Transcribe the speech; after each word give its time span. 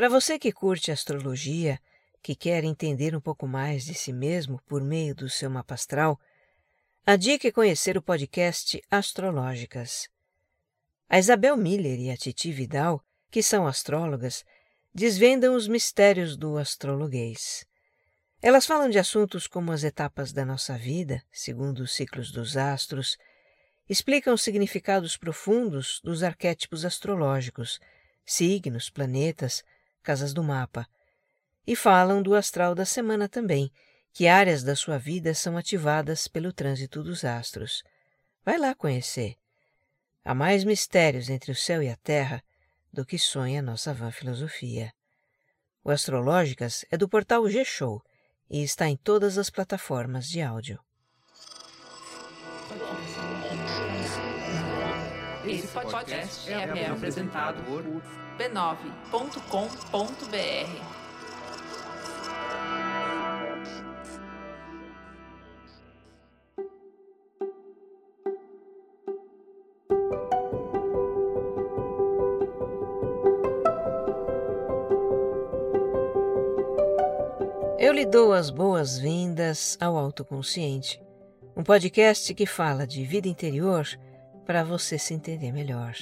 Para 0.00 0.08
você 0.08 0.38
que 0.38 0.50
curte 0.50 0.90
astrologia, 0.90 1.78
que 2.22 2.34
quer 2.34 2.64
entender 2.64 3.14
um 3.14 3.20
pouco 3.20 3.46
mais 3.46 3.84
de 3.84 3.92
si 3.92 4.14
mesmo 4.14 4.58
por 4.66 4.82
meio 4.82 5.14
do 5.14 5.28
seu 5.28 5.50
mapa 5.50 5.74
astral, 5.74 6.18
a 7.04 7.16
dica 7.16 7.48
é 7.48 7.52
conhecer 7.52 7.98
o 7.98 8.02
podcast 8.02 8.82
Astrológicas. 8.90 10.08
A 11.06 11.18
Isabel 11.18 11.54
Miller 11.54 12.00
e 12.00 12.10
a 12.10 12.16
Titi 12.16 12.50
Vidal, 12.50 13.04
que 13.30 13.42
são 13.42 13.66
astrólogas, 13.66 14.42
desvendam 14.94 15.54
os 15.54 15.68
mistérios 15.68 16.34
do 16.34 16.56
astrologuês. 16.56 17.66
Elas 18.40 18.64
falam 18.64 18.88
de 18.88 18.98
assuntos 18.98 19.46
como 19.46 19.70
as 19.70 19.84
etapas 19.84 20.32
da 20.32 20.46
nossa 20.46 20.78
vida, 20.78 21.22
segundo 21.30 21.80
os 21.80 21.92
ciclos 21.92 22.32
dos 22.32 22.56
astros, 22.56 23.18
explicam 23.86 24.34
significados 24.34 25.18
profundos 25.18 26.00
dos 26.02 26.22
arquétipos 26.22 26.86
astrológicos, 26.86 27.78
signos, 28.24 28.88
planetas, 28.88 29.62
casas 30.02 30.32
do 30.32 30.42
mapa, 30.42 30.86
e 31.66 31.76
falam 31.76 32.22
do 32.22 32.34
astral 32.34 32.74
da 32.74 32.84
semana 32.84 33.28
também, 33.28 33.70
que 34.12 34.26
áreas 34.26 34.62
da 34.62 34.74
sua 34.74 34.98
vida 34.98 35.34
são 35.34 35.56
ativadas 35.56 36.26
pelo 36.26 36.52
trânsito 36.52 37.02
dos 37.02 37.24
astros. 37.24 37.82
Vai 38.44 38.58
lá 38.58 38.74
conhecer. 38.74 39.36
Há 40.24 40.34
mais 40.34 40.64
mistérios 40.64 41.30
entre 41.30 41.52
o 41.52 41.54
céu 41.54 41.82
e 41.82 41.88
a 41.88 41.96
terra 41.96 42.42
do 42.92 43.06
que 43.06 43.18
sonha 43.18 43.62
nossa 43.62 43.94
vã 43.94 44.10
filosofia. 44.10 44.92
O 45.82 45.90
Astrológicas 45.90 46.84
é 46.90 46.96
do 46.96 47.08
portal 47.08 47.48
G-Show 47.48 48.02
e 48.50 48.62
está 48.62 48.88
em 48.88 48.96
todas 48.96 49.38
as 49.38 49.48
plataformas 49.48 50.28
de 50.28 50.42
áudio. 50.42 50.80
Esse 55.62 55.68
podcast 55.74 56.50
é 56.50 56.86
apresentado 56.86 57.62
por 57.64 57.82
b9.com.br. 58.38 58.80
Eu 77.78 77.92
lhe 77.92 78.06
dou 78.06 78.32
as 78.32 78.48
boas-vindas 78.48 79.76
ao 79.78 79.98
Autoconsciente, 79.98 80.98
um 81.54 81.62
podcast 81.62 82.32
que 82.32 82.46
fala 82.46 82.86
de 82.86 83.04
vida 83.04 83.28
interior 83.28 83.86
para 84.50 84.64
você 84.64 84.98
se 84.98 85.14
entender 85.14 85.52
melhor. 85.52 85.94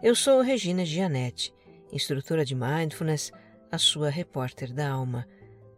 Eu 0.00 0.14
sou 0.14 0.40
Regina 0.40 0.84
Gianetti, 0.84 1.52
instrutora 1.90 2.44
de 2.44 2.54
Mindfulness, 2.54 3.32
a 3.72 3.76
sua 3.76 4.08
repórter 4.08 4.72
da 4.72 4.88
alma, 4.88 5.26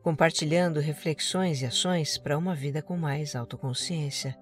compartilhando 0.03 0.81
reflexões 0.81 1.63
e 1.63 1.65
ações 1.65 2.19
para 2.19 2.37
uma 2.37 2.55
vida 2.55 2.83
com 2.83 2.95
mais 2.95 3.35
autoconsciência. 3.35 4.37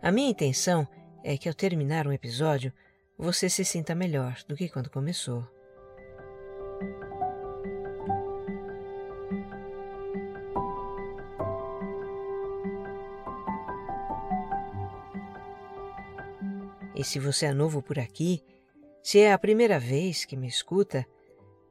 A 0.00 0.12
minha 0.12 0.30
intenção 0.30 0.86
é 1.24 1.36
que 1.36 1.48
ao 1.48 1.54
terminar 1.54 2.06
um 2.06 2.12
episódio, 2.12 2.72
você 3.18 3.50
se 3.50 3.64
sinta 3.64 3.92
melhor 3.92 4.36
do 4.46 4.54
que 4.54 4.68
quando 4.68 4.90
começou. 4.90 5.44
E 17.04 17.06
se 17.06 17.18
você 17.18 17.44
é 17.44 17.52
novo 17.52 17.82
por 17.82 17.98
aqui, 17.98 18.42
se 19.02 19.18
é 19.18 19.30
a 19.30 19.38
primeira 19.38 19.78
vez 19.78 20.24
que 20.24 20.38
me 20.38 20.48
escuta, 20.48 21.06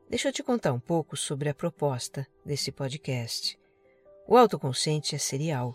deixa 0.08 0.28
eu 0.28 0.32
te 0.32 0.44
contar 0.44 0.72
um 0.74 0.80
pouco 0.80 1.18
sobre 1.18 1.50
a 1.50 1.56
proposta 1.56 2.28
desse 2.46 2.72
podcast. 2.72 3.58
O 4.28 4.38
autoconsciente 4.38 5.16
é 5.16 5.18
serial. 5.18 5.74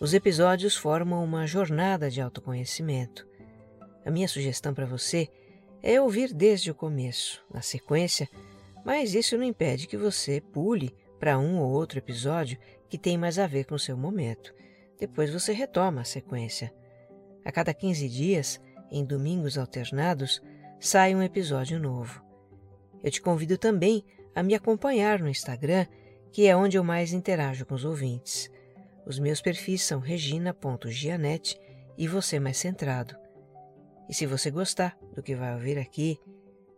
Os 0.00 0.14
episódios 0.14 0.74
formam 0.74 1.22
uma 1.22 1.46
jornada 1.46 2.10
de 2.10 2.18
autoconhecimento. 2.22 3.28
A 4.06 4.10
minha 4.10 4.26
sugestão 4.26 4.72
para 4.72 4.86
você 4.86 5.28
é 5.82 6.00
ouvir 6.00 6.32
desde 6.32 6.70
o 6.70 6.74
começo, 6.74 7.44
na 7.52 7.60
sequência, 7.60 8.26
mas 8.86 9.14
isso 9.14 9.36
não 9.36 9.44
impede 9.44 9.86
que 9.86 9.98
você 9.98 10.40
pule 10.40 10.96
para 11.20 11.38
um 11.38 11.60
ou 11.60 11.70
outro 11.70 11.98
episódio 11.98 12.58
que 12.88 12.96
tem 12.96 13.18
mais 13.18 13.38
a 13.38 13.46
ver 13.46 13.66
com 13.66 13.74
o 13.74 13.78
seu 13.78 13.98
momento. 13.98 14.54
Depois 14.98 15.30
você 15.30 15.52
retoma 15.52 16.00
a 16.00 16.04
sequência. 16.04 16.72
A 17.44 17.52
cada 17.52 17.74
15 17.74 18.08
dias, 18.08 18.58
em 18.94 19.04
domingos 19.04 19.58
alternados, 19.58 20.40
sai 20.78 21.14
um 21.16 21.22
episódio 21.22 21.80
novo. 21.80 22.24
Eu 23.02 23.10
te 23.10 23.20
convido 23.20 23.58
também 23.58 24.04
a 24.34 24.42
me 24.42 24.54
acompanhar 24.54 25.18
no 25.18 25.28
Instagram, 25.28 25.86
que 26.32 26.46
é 26.46 26.56
onde 26.56 26.76
eu 26.76 26.84
mais 26.84 27.12
interajo 27.12 27.66
com 27.66 27.74
os 27.74 27.84
ouvintes. 27.84 28.48
Os 29.04 29.18
meus 29.18 29.40
perfis 29.40 29.82
são 29.82 29.98
regina.gianete 29.98 31.60
e 31.98 32.06
você 32.06 32.38
mais 32.38 32.56
centrado. 32.56 33.16
E 34.08 34.14
se 34.14 34.26
você 34.26 34.50
gostar 34.50 34.96
do 35.12 35.22
que 35.22 35.34
vai 35.34 35.52
ouvir 35.54 35.76
aqui, 35.76 36.18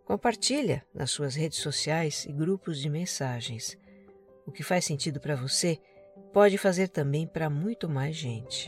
compartilha 0.03 0.83
nas 0.93 1.11
suas 1.11 1.35
redes 1.35 1.59
sociais 1.59 2.25
e 2.25 2.31
grupos 2.31 2.81
de 2.81 2.89
mensagens. 2.89 3.77
O 4.45 4.51
que 4.51 4.63
faz 4.63 4.85
sentido 4.85 5.19
para 5.19 5.35
você 5.35 5.79
pode 6.33 6.57
fazer 6.57 6.87
também 6.87 7.27
para 7.27 7.49
muito 7.49 7.87
mais 7.87 8.15
gente. 8.15 8.67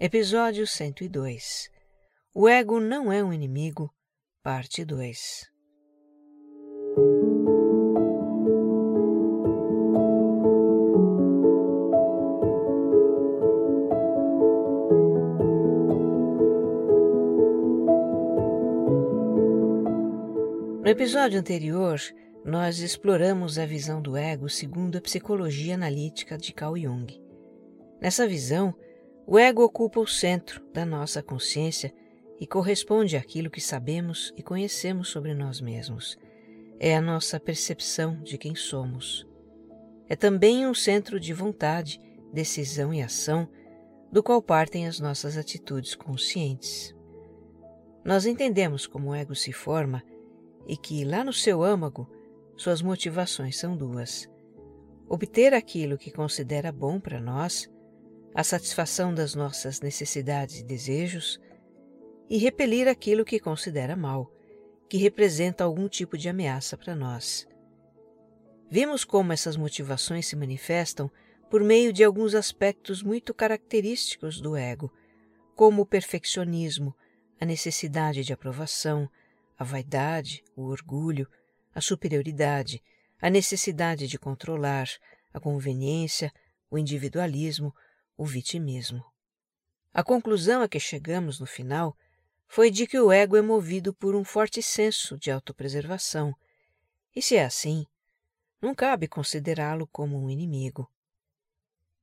Episódio 0.00 0.66
102 0.66 1.70
O 2.34 2.48
ego 2.48 2.80
não 2.80 3.12
é 3.12 3.22
um 3.22 3.32
inimigo, 3.32 3.94
parte 4.42 4.84
2 4.84 5.48
No 20.82 20.88
episódio 20.88 21.38
anterior, 21.38 22.00
nós 22.44 22.80
exploramos 22.80 23.60
a 23.60 23.64
visão 23.64 24.02
do 24.02 24.16
ego 24.16 24.48
segundo 24.48 24.98
a 24.98 25.00
psicologia 25.00 25.76
analítica 25.76 26.36
de 26.36 26.52
Carl 26.52 26.76
Jung. 26.76 27.06
Nessa 28.02 28.26
visão, 28.26 28.74
o 29.26 29.38
ego 29.38 29.62
ocupa 29.62 30.00
o 30.00 30.06
centro 30.06 30.62
da 30.72 30.84
nossa 30.84 31.22
consciência 31.22 31.92
e 32.38 32.46
corresponde 32.46 33.16
àquilo 33.16 33.50
que 33.50 33.60
sabemos 33.60 34.32
e 34.36 34.42
conhecemos 34.42 35.08
sobre 35.08 35.32
nós 35.34 35.60
mesmos. 35.60 36.18
É 36.78 36.96
a 36.96 37.00
nossa 37.00 37.40
percepção 37.40 38.20
de 38.22 38.36
quem 38.36 38.54
somos. 38.54 39.26
É 40.08 40.14
também 40.14 40.66
um 40.66 40.74
centro 40.74 41.18
de 41.18 41.32
vontade, 41.32 41.98
decisão 42.32 42.92
e 42.92 43.00
ação, 43.00 43.48
do 44.12 44.22
qual 44.22 44.42
partem 44.42 44.86
as 44.86 45.00
nossas 45.00 45.38
atitudes 45.38 45.94
conscientes. 45.94 46.94
Nós 48.04 48.26
entendemos 48.26 48.86
como 48.86 49.10
o 49.10 49.14
ego 49.14 49.34
se 49.34 49.52
forma 49.52 50.02
e 50.68 50.76
que, 50.76 51.04
lá 51.04 51.24
no 51.24 51.32
seu 51.32 51.62
âmago, 51.62 52.08
suas 52.56 52.82
motivações 52.82 53.56
são 53.56 53.76
duas: 53.76 54.28
obter 55.08 55.54
aquilo 55.54 55.96
que 55.96 56.10
considera 56.10 56.70
bom 56.70 57.00
para 57.00 57.18
nós 57.18 57.70
a 58.34 58.42
satisfação 58.42 59.14
das 59.14 59.34
nossas 59.34 59.80
necessidades 59.80 60.58
e 60.58 60.64
desejos 60.64 61.40
e 62.28 62.36
repelir 62.36 62.88
aquilo 62.88 63.24
que 63.24 63.38
considera 63.38 63.94
mal, 63.94 64.28
que 64.88 64.96
representa 64.96 65.62
algum 65.62 65.88
tipo 65.88 66.18
de 66.18 66.28
ameaça 66.28 66.76
para 66.76 66.96
nós. 66.96 67.46
Vimos 68.68 69.04
como 69.04 69.32
essas 69.32 69.56
motivações 69.56 70.26
se 70.26 70.34
manifestam 70.34 71.08
por 71.48 71.62
meio 71.62 71.92
de 71.92 72.02
alguns 72.02 72.34
aspectos 72.34 73.02
muito 73.02 73.32
característicos 73.32 74.40
do 74.40 74.56
ego, 74.56 74.92
como 75.54 75.82
o 75.82 75.86
perfeccionismo, 75.86 76.92
a 77.40 77.44
necessidade 77.44 78.24
de 78.24 78.32
aprovação, 78.32 79.08
a 79.56 79.62
vaidade, 79.62 80.42
o 80.56 80.62
orgulho, 80.62 81.28
a 81.72 81.80
superioridade, 81.80 82.82
a 83.20 83.30
necessidade 83.30 84.08
de 84.08 84.18
controlar, 84.18 84.88
a 85.32 85.38
conveniência, 85.38 86.32
o 86.68 86.76
individualismo, 86.76 87.72
o 88.16 88.24
vitimismo. 88.24 89.04
A 89.92 90.02
conclusão 90.02 90.62
a 90.62 90.68
que 90.68 90.80
chegamos 90.80 91.38
no 91.38 91.46
final 91.46 91.96
foi 92.46 92.70
de 92.70 92.86
que 92.86 92.98
o 92.98 93.10
ego 93.10 93.36
é 93.36 93.42
movido 93.42 93.94
por 93.94 94.14
um 94.14 94.24
forte 94.24 94.62
senso 94.62 95.18
de 95.18 95.30
autopreservação, 95.30 96.34
e 97.14 97.22
se 97.22 97.36
é 97.36 97.44
assim, 97.44 97.86
não 98.60 98.74
cabe 98.74 99.06
considerá-lo 99.06 99.86
como 99.86 100.18
um 100.18 100.30
inimigo. 100.30 100.90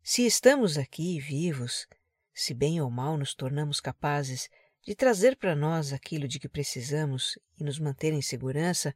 Se 0.04 0.26
estamos 0.26 0.78
aqui 0.78 1.20
vivos, 1.20 1.88
se 2.34 2.54
bem 2.54 2.82
ou 2.82 2.90
mal 2.90 3.18
nos 3.18 3.34
tornamos 3.34 3.80
capazes 3.80 4.50
de 4.82 4.96
trazer 4.96 5.36
para 5.38 5.56
nós 5.56 5.94
aquilo 5.94 6.28
de 6.28 6.40
que 6.40 6.50
precisamos 6.50 7.38
e 7.58 7.64
nos 7.64 7.78
manter 7.78 8.14
em 8.14 8.22
segurança, 8.22 8.96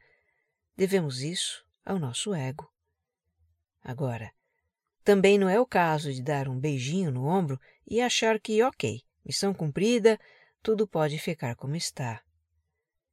devemos 0.76 1.22
isso 1.22 1.66
ao 1.84 2.00
nosso 2.00 2.34
ego. 2.34 2.72
Agora, 3.84 4.32
também 5.06 5.38
não 5.38 5.48
é 5.48 5.60
o 5.60 5.68
caso 5.68 6.12
de 6.12 6.22
dar 6.22 6.50
um 6.50 6.60
beijinho 6.60 7.12
no 7.12 7.28
ombro 7.28 7.60
e 7.88 8.02
achar 8.02 8.40
que, 8.40 8.64
ok, 8.64 9.02
missão 9.24 9.54
cumprida, 9.54 10.20
tudo 10.64 10.88
pode 10.88 11.20
ficar 11.20 11.56
como 11.56 11.76
está. 11.76 12.24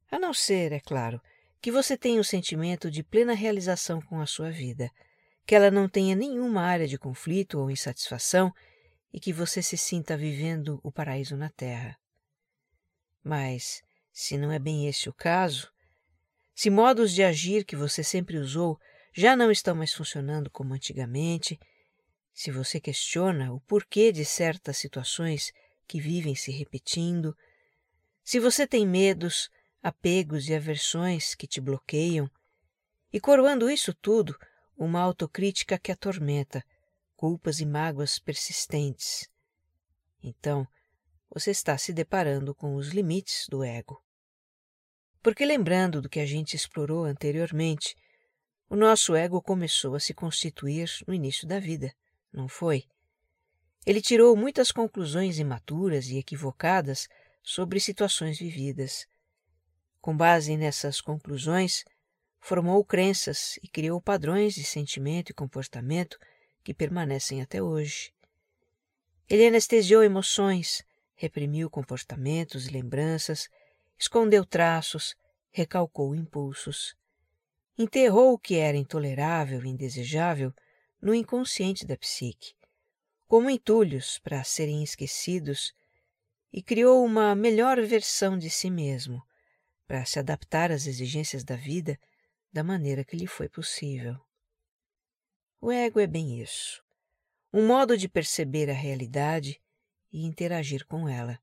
A 0.09 0.17
não 0.17 0.33
ser, 0.33 0.71
é 0.71 0.79
claro, 0.79 1.21
que 1.61 1.71
você 1.71 1.95
tenha 1.95 2.19
o 2.19 2.23
sentimento 2.23 2.89
de 2.89 3.03
plena 3.03 3.35
realização 3.35 4.01
com 4.01 4.19
a 4.19 4.25
sua 4.25 4.49
vida, 4.49 4.89
que 5.45 5.53
ela 5.53 5.69
não 5.69 5.87
tenha 5.87 6.15
nenhuma 6.15 6.63
área 6.63 6.87
de 6.87 6.97
conflito 6.97 7.59
ou 7.59 7.69
insatisfação 7.69 8.51
e 9.13 9.19
que 9.19 9.31
você 9.31 9.61
se 9.61 9.77
sinta 9.77 10.17
vivendo 10.17 10.79
o 10.83 10.91
paraíso 10.91 11.37
na 11.37 11.51
Terra. 11.51 11.95
Mas, 13.23 13.83
se 14.11 14.35
não 14.35 14.51
é 14.51 14.57
bem 14.57 14.87
esse 14.87 15.09
o 15.09 15.13
caso, 15.13 15.71
se 16.55 16.71
modos 16.71 17.11
de 17.11 17.23
agir 17.23 17.63
que 17.63 17.75
você 17.75 18.03
sempre 18.03 18.37
usou 18.37 18.79
já 19.15 19.35
não 19.35 19.51
estão 19.51 19.75
mais 19.75 19.93
funcionando 19.93 20.49
como 20.49 20.73
antigamente, 20.73 21.59
se 22.33 22.51
você 22.51 22.79
questiona 22.79 23.53
o 23.53 23.59
porquê 23.61 24.11
de 24.11 24.25
certas 24.25 24.77
situações 24.77 25.53
que 25.87 26.01
vivem 26.01 26.35
se 26.35 26.51
repetindo, 26.51 27.37
se 28.23 28.39
você 28.39 28.65
tem 28.65 28.87
medos, 28.87 29.49
apegos 29.81 30.47
e 30.49 30.55
aversões 30.55 31.35
que 31.35 31.45
te 31.45 31.61
bloqueiam, 31.61 32.29
e 33.11 33.19
coroando 33.19 33.69
isso 33.69 33.93
tudo, 33.93 34.35
uma 34.75 34.99
autocrítica 34.99 35.77
que 35.77 35.91
atormenta, 35.91 36.65
culpas 37.15 37.59
e 37.59 37.65
mágoas 37.65 38.17
persistentes. 38.17 39.29
Então, 40.21 40.67
você 41.29 41.51
está 41.51 41.77
se 41.77 41.93
deparando 41.93 42.55
com 42.55 42.75
os 42.75 42.89
limites 42.89 43.45
do 43.49 43.63
ego. 43.63 44.03
Porque 45.21 45.45
lembrando 45.45 46.01
do 46.01 46.09
que 46.09 46.19
a 46.19 46.25
gente 46.25 46.55
explorou 46.55 47.05
anteriormente, 47.05 47.95
o 48.69 48.75
nosso 48.75 49.15
ego 49.15 49.41
começou 49.41 49.95
a 49.95 49.99
se 49.99 50.13
constituir 50.13 50.89
no 51.07 51.13
início 51.13 51.47
da 51.47 51.59
vida, 51.59 51.93
não 52.33 52.47
foi? 52.47 52.85
Ele 53.85 54.01
tirou 54.01 54.35
muitas 54.35 54.71
conclusões 54.71 55.39
imaturas 55.39 56.07
e 56.07 56.17
equivocadas 56.17 57.07
sobre 57.41 57.79
situações 57.79 58.39
vividas. 58.39 59.05
Com 60.01 60.15
base 60.15 60.55
nessas 60.57 61.01
conclusões, 61.01 61.83
formou 62.39 62.83
crenças 62.83 63.57
e 63.61 63.67
criou 63.67 64.01
padrões 64.01 64.53
de 64.55 64.63
sentimento 64.63 65.29
e 65.29 65.33
comportamento 65.33 66.17
que 66.63 66.73
permanecem 66.73 67.41
até 67.41 67.61
hoje. 67.61 68.13
Ele 69.29 69.47
anestesiou 69.47 70.03
emoções, 70.03 70.83
reprimiu 71.15 71.69
comportamentos 71.69 72.67
e 72.67 72.71
lembranças, 72.71 73.49
escondeu 73.97 74.45
traços, 74.45 75.15
recalcou 75.51 76.15
impulsos. 76.15 76.95
Enterrou 77.77 78.33
o 78.33 78.39
que 78.39 78.55
era 78.55 78.77
intolerável 78.77 79.63
e 79.63 79.69
indesejável 79.69 80.53
no 81.03 81.13
inconsciente 81.13 81.85
da 81.85 81.97
psique, 81.97 82.55
como 83.27 83.49
entulhos 83.49 84.19
para 84.19 84.41
serem 84.41 84.81
esquecidos, 84.81 85.73
e 86.49 86.63
criou 86.63 87.03
uma 87.03 87.35
melhor 87.35 87.81
versão 87.81 88.37
de 88.37 88.49
si 88.49 88.71
mesmo, 88.71 89.21
para 89.85 90.05
se 90.05 90.17
adaptar 90.17 90.71
às 90.71 90.87
exigências 90.87 91.43
da 91.43 91.57
vida 91.57 91.99
da 92.53 92.63
maneira 92.63 93.03
que 93.03 93.17
lhe 93.17 93.27
foi 93.27 93.49
possível. 93.49 94.17
O 95.59 95.69
ego 95.69 95.99
é 95.99 96.07
bem 96.07 96.39
isso, 96.39 96.81
um 97.51 97.67
modo 97.67 97.97
de 97.97 98.07
perceber 98.07 98.69
a 98.69 98.73
realidade 98.73 99.61
e 100.09 100.23
interagir 100.23 100.85
com 100.85 101.09
ela. 101.09 101.37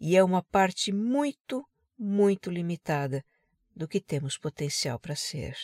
E 0.00 0.16
é 0.16 0.24
uma 0.24 0.42
parte 0.42 0.90
muito, 0.90 1.64
muito 1.96 2.50
limitada 2.50 3.24
do 3.74 3.86
que 3.86 4.00
temos 4.00 4.36
potencial 4.36 4.98
para 4.98 5.14
ser. 5.14 5.56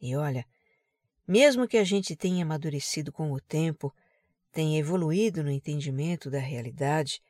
E 0.00 0.16
olha, 0.16 0.44
mesmo 1.26 1.68
que 1.68 1.76
a 1.76 1.84
gente 1.84 2.16
tenha 2.16 2.44
amadurecido 2.44 3.12
com 3.12 3.32
o 3.32 3.40
tempo, 3.40 3.94
tenha 4.50 4.78
evoluído 4.78 5.42
no 5.42 5.50
entendimento 5.50 6.30
da 6.30 6.38
realidade, 6.38 7.22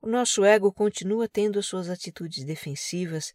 o 0.00 0.08
nosso 0.08 0.44
ego 0.44 0.72
continua 0.72 1.28
tendo 1.28 1.58
as 1.58 1.66
suas 1.66 1.88
atitudes 1.88 2.44
defensivas 2.44 3.34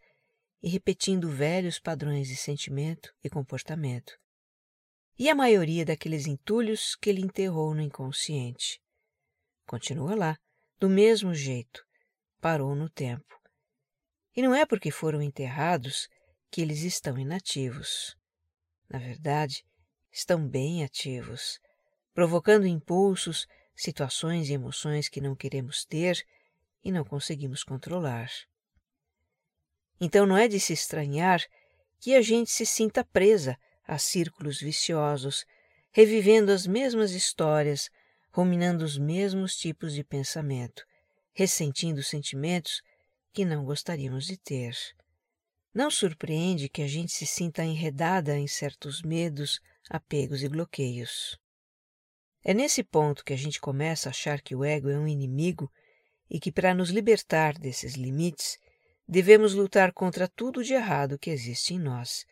e 0.61 0.69
repetindo 0.69 1.29
velhos 1.29 1.79
padrões 1.79 2.27
de 2.27 2.35
sentimento 2.35 3.13
e 3.23 3.29
comportamento. 3.29 4.13
E 5.17 5.29
a 5.29 5.35
maioria 5.35 5.85
daqueles 5.85 6.25
entulhos 6.25 6.95
que 6.95 7.09
ele 7.09 7.21
enterrou 7.21 7.73
no 7.73 7.81
inconsciente. 7.81 8.81
Continua 9.65 10.15
lá, 10.15 10.37
do 10.79 10.89
mesmo 10.89 11.33
jeito, 11.33 11.85
parou 12.41 12.75
no 12.75 12.89
tempo. 12.89 13.39
E 14.35 14.41
não 14.41 14.53
é 14.53 14.65
porque 14.65 14.91
foram 14.91 15.21
enterrados 15.21 16.09
que 16.51 16.61
eles 16.61 16.81
estão 16.81 17.17
inativos. 17.17 18.17
Na 18.89 18.99
verdade, 18.99 19.63
estão 20.15 20.47
bem 20.47 20.81
ativos, 20.81 21.59
provocando 22.13 22.65
impulsos, 22.65 23.45
situações 23.75 24.49
e 24.49 24.53
emoções 24.53 25.09
que 25.09 25.19
não 25.19 25.35
queremos 25.35 25.83
ter 25.83 26.25
e 26.81 26.89
não 26.89 27.03
conseguimos 27.03 27.65
controlar. 27.65 28.31
Então 29.99 30.25
não 30.25 30.37
é 30.37 30.47
de 30.47 30.57
se 30.57 30.71
estranhar 30.71 31.43
que 31.99 32.15
a 32.15 32.21
gente 32.21 32.49
se 32.49 32.65
sinta 32.65 33.03
presa 33.03 33.57
a 33.85 33.97
círculos 33.97 34.61
viciosos, 34.61 35.45
revivendo 35.91 36.49
as 36.49 36.65
mesmas 36.65 37.11
histórias, 37.11 37.89
ruminando 38.31 38.85
os 38.85 38.97
mesmos 38.97 39.57
tipos 39.57 39.93
de 39.93 40.03
pensamento, 40.03 40.85
ressentindo 41.33 42.01
sentimentos 42.01 42.81
que 43.33 43.43
não 43.43 43.65
gostaríamos 43.65 44.25
de 44.25 44.37
ter. 44.37 44.77
Não 45.73 45.91
surpreende 45.91 46.69
que 46.69 46.81
a 46.81 46.87
gente 46.87 47.11
se 47.11 47.25
sinta 47.25 47.65
enredada 47.65 48.37
em 48.37 48.47
certos 48.47 49.01
medos, 49.01 49.59
apegos 49.89 50.43
e 50.43 50.49
bloqueios. 50.49 51.37
É 52.43 52.53
nesse 52.53 52.83
ponto 52.83 53.23
que 53.23 53.33
a 53.33 53.37
gente 53.37 53.59
começa 53.59 54.09
a 54.09 54.11
achar 54.11 54.41
que 54.41 54.55
o 54.55 54.63
ego 54.63 54.89
é 54.89 54.97
um 54.97 55.07
inimigo 55.07 55.71
e 56.29 56.39
que, 56.39 56.51
para 56.51 56.73
nos 56.73 56.89
libertar 56.89 57.57
desses 57.57 57.95
limites, 57.95 58.57
devemos 59.07 59.53
lutar 59.53 59.91
contra 59.93 60.27
tudo 60.27 60.63
de 60.63 60.73
errado 60.73 61.17
que 61.17 61.29
existe 61.29 61.73
em 61.73 61.79
nós, 61.79 62.25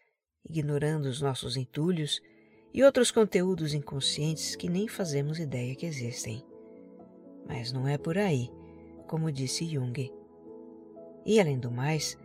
ignorando 0.48 1.06
os 1.06 1.22
nossos 1.22 1.56
entulhos 1.58 2.20
e 2.74 2.84
outros 2.84 3.12
conteúdos 3.12 3.74
inconscientes 3.74 4.56
que 4.56 4.70
nem 4.70 4.88
fazemos 4.88 5.40
ideia 5.40 5.76
que 5.76 5.86
existem. 5.86 6.44
Mas 7.48 7.72
não 7.72 7.88
é 7.88 7.98
por 7.98 8.18
aí, 8.18 8.50
como 9.08 9.32
disse 9.32 9.66
Jung. 9.66 10.12
E 11.26 11.40
além 11.40 11.60
do 11.60 11.72
mais, 11.72 12.18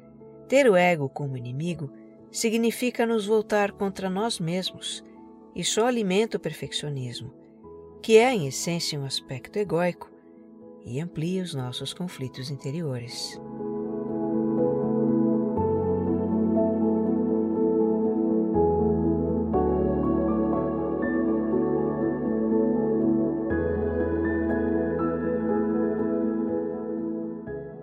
ter 0.48 0.68
o 0.70 0.76
ego 0.76 1.08
como 1.08 1.36
inimigo 1.36 1.92
significa 2.30 3.06
nos 3.06 3.26
voltar 3.26 3.72
contra 3.72 4.08
nós 4.08 4.38
mesmos 4.38 5.02
e 5.58 5.64
só 5.64 5.88
alimenta 5.88 6.36
o 6.36 6.40
perfeccionismo, 6.40 7.34
que 8.00 8.16
é 8.16 8.32
em 8.32 8.46
essência 8.46 8.98
um 8.98 9.04
aspecto 9.04 9.58
egóico 9.58 10.08
e 10.86 11.00
amplia 11.00 11.42
os 11.42 11.52
nossos 11.52 11.92
conflitos 11.92 12.48
interiores. 12.48 13.36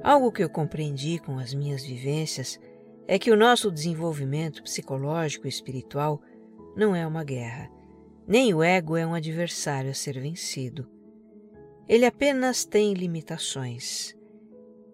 Algo 0.02 0.32
que 0.32 0.42
eu 0.42 0.50
compreendi 0.50 1.20
com 1.20 1.38
as 1.40 1.54
minhas 1.54 1.84
vivências 1.84 2.58
é 3.06 3.20
que 3.20 3.32
o 3.32 3.36
nosso 3.36 3.70
desenvolvimento 3.70 4.64
psicológico 4.64 5.46
e 5.46 5.50
espiritual 5.50 6.22
não 6.76 6.96
é 6.96 7.06
uma 7.06 7.24
guerra, 7.24 7.70
nem 8.28 8.54
o 8.54 8.64
ego 8.64 8.98
é 8.98 9.06
um 9.06 9.14
adversário 9.14 9.92
a 9.92 9.94
ser 9.94 10.20
vencido. 10.20 10.90
Ele 11.88 12.06
apenas 12.06 12.66
tem 12.66 12.94
limitações. 12.94 14.16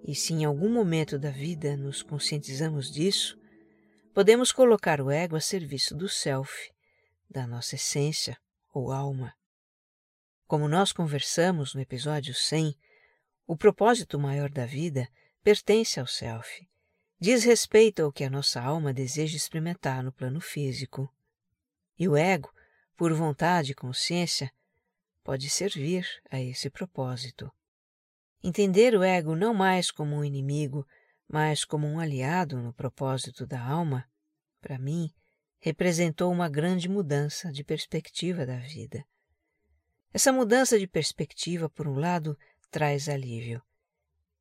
E 0.04 0.14
se 0.14 0.34
em 0.34 0.44
algum 0.44 0.70
momento 0.70 1.18
da 1.18 1.30
vida 1.30 1.78
nos 1.78 2.04
conscientizamos 2.04 2.92
disso, 2.92 3.40
podemos 4.14 4.52
colocar 4.52 5.00
o 5.00 5.10
ego 5.10 5.36
a 5.36 5.40
serviço 5.40 5.96
do 5.96 6.10
self, 6.10 6.72
da 7.30 7.48
nossa 7.48 7.76
essência 7.76 8.38
ou 8.74 8.92
alma. 8.92 9.34
Como 10.46 10.68
nós 10.68 10.92
conversamos 10.92 11.74
no 11.74 11.80
episódio 11.80 12.34
100, 12.34 12.76
o 13.48 13.56
propósito 13.56 14.20
maior 14.20 14.50
da 14.50 14.66
vida 14.66 15.08
pertence 15.42 16.00
ao 16.00 16.08
self. 16.08 16.68
Diz 17.20 17.44
respeito 17.44 18.02
ao 18.02 18.12
que 18.12 18.24
a 18.24 18.30
nossa 18.30 18.60
alma 18.62 18.94
deseja 18.94 19.38
experimentar 19.38 20.04
no 20.04 20.12
plano 20.12 20.42
físico. 20.42 21.10
E 22.02 22.08
o 22.10 22.18
ego, 22.18 22.52
por 22.98 23.14
vontade 23.14 23.74
e 23.74 23.76
consciência, 23.76 24.52
pode 25.24 25.48
servir 25.52 26.04
a 26.32 26.42
esse 26.42 26.68
propósito. 26.68 27.48
Entender 28.44 28.96
o 28.96 29.04
ego 29.04 29.36
não 29.36 29.54
mais 29.54 29.92
como 29.92 30.16
um 30.16 30.26
inimigo, 30.26 30.84
mas 31.28 31.64
como 31.64 31.86
um 31.86 32.00
aliado 32.00 32.58
no 32.58 32.74
propósito 32.74 33.46
da 33.46 33.62
alma, 33.64 34.04
para 34.60 34.80
mim, 34.80 35.14
representou 35.60 36.32
uma 36.32 36.50
grande 36.50 36.90
mudança 36.90 37.52
de 37.52 37.64
perspectiva 37.64 38.48
da 38.48 38.58
vida. 38.58 39.06
Essa 40.12 40.34
mudança 40.34 40.80
de 40.80 40.88
perspectiva, 40.88 41.70
por 41.70 41.88
um 41.88 42.00
lado, 42.00 42.36
traz 42.72 43.08
alívio. 43.10 43.62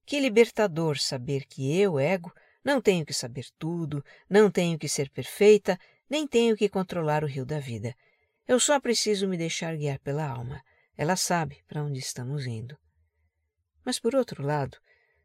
Que 0.07 0.19
libertador 0.19 0.99
saber 0.99 1.45
que 1.45 1.79
eu, 1.79 1.99
ego, 1.99 2.33
não 2.65 2.81
tenho 2.81 3.05
que 3.05 3.13
saber 3.13 3.45
tudo, 3.59 4.03
não 4.31 4.51
tenho 4.51 4.79
que 4.79 4.89
ser 4.89 5.11
perfeita, 5.11 5.79
nem 6.11 6.27
tenho 6.27 6.57
que 6.57 6.69
controlar 6.69 7.25
o 7.25 7.29
rio 7.29 7.47
da 7.47 7.61
vida. 7.61 7.95
Eu 8.47 8.59
só 8.59 8.81
preciso 8.81 9.29
me 9.29 9.39
deixar 9.39 9.77
guiar 9.77 9.99
pela 10.01 10.27
alma. 10.27 10.63
Ela 10.97 11.17
sabe 11.17 11.63
para 11.69 11.83
onde 11.83 12.01
estamos 12.01 12.47
indo. 12.47 12.77
Mas, 13.85 13.99
por 13.99 14.15
outro 14.15 14.45
lado, 14.45 14.77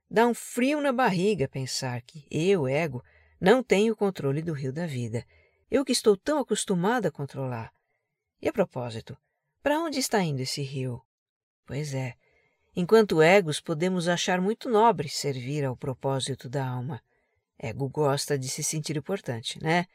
Dá 0.10 0.28
um 0.28 0.34
frio 0.34 0.80
na 0.82 0.92
barriga 0.92 1.48
pensar 1.48 2.02
que 2.02 2.28
eu, 2.30 2.68
ego, 2.68 3.04
não 3.42 3.64
tenho 3.64 3.94
o 3.94 3.96
controle 3.96 4.42
do 4.42 4.54
rio 4.54 4.72
da 4.72 4.86
vida. 4.86 5.26
Eu 5.70 5.84
que 5.84 5.92
estou 5.92 6.16
tão 6.16 6.40
acostumada 6.40 7.08
a 7.08 7.12
controlar. 7.12 7.74
E 8.42 8.48
a 8.48 8.54
propósito, 8.54 9.18
para 9.64 9.80
onde 9.80 10.00
está 10.00 10.22
indo 10.22 10.42
esse 10.42 10.62
rio? 10.62 11.02
Pois 11.66 11.94
é, 11.94 12.14
enquanto 12.76 13.22
egos 13.22 13.60
podemos 13.60 14.08
achar 14.08 14.40
muito 14.40 14.70
nobre 14.70 15.10
servir 15.10 15.66
ao 15.66 15.76
propósito 15.76 16.48
da 16.48 16.68
alma. 16.68 17.02
Ego 17.58 17.90
gosta 17.90 18.38
de 18.38 18.48
se 18.48 18.64
sentir 18.64 18.98
importante, 18.98 19.62
né? 19.62 19.88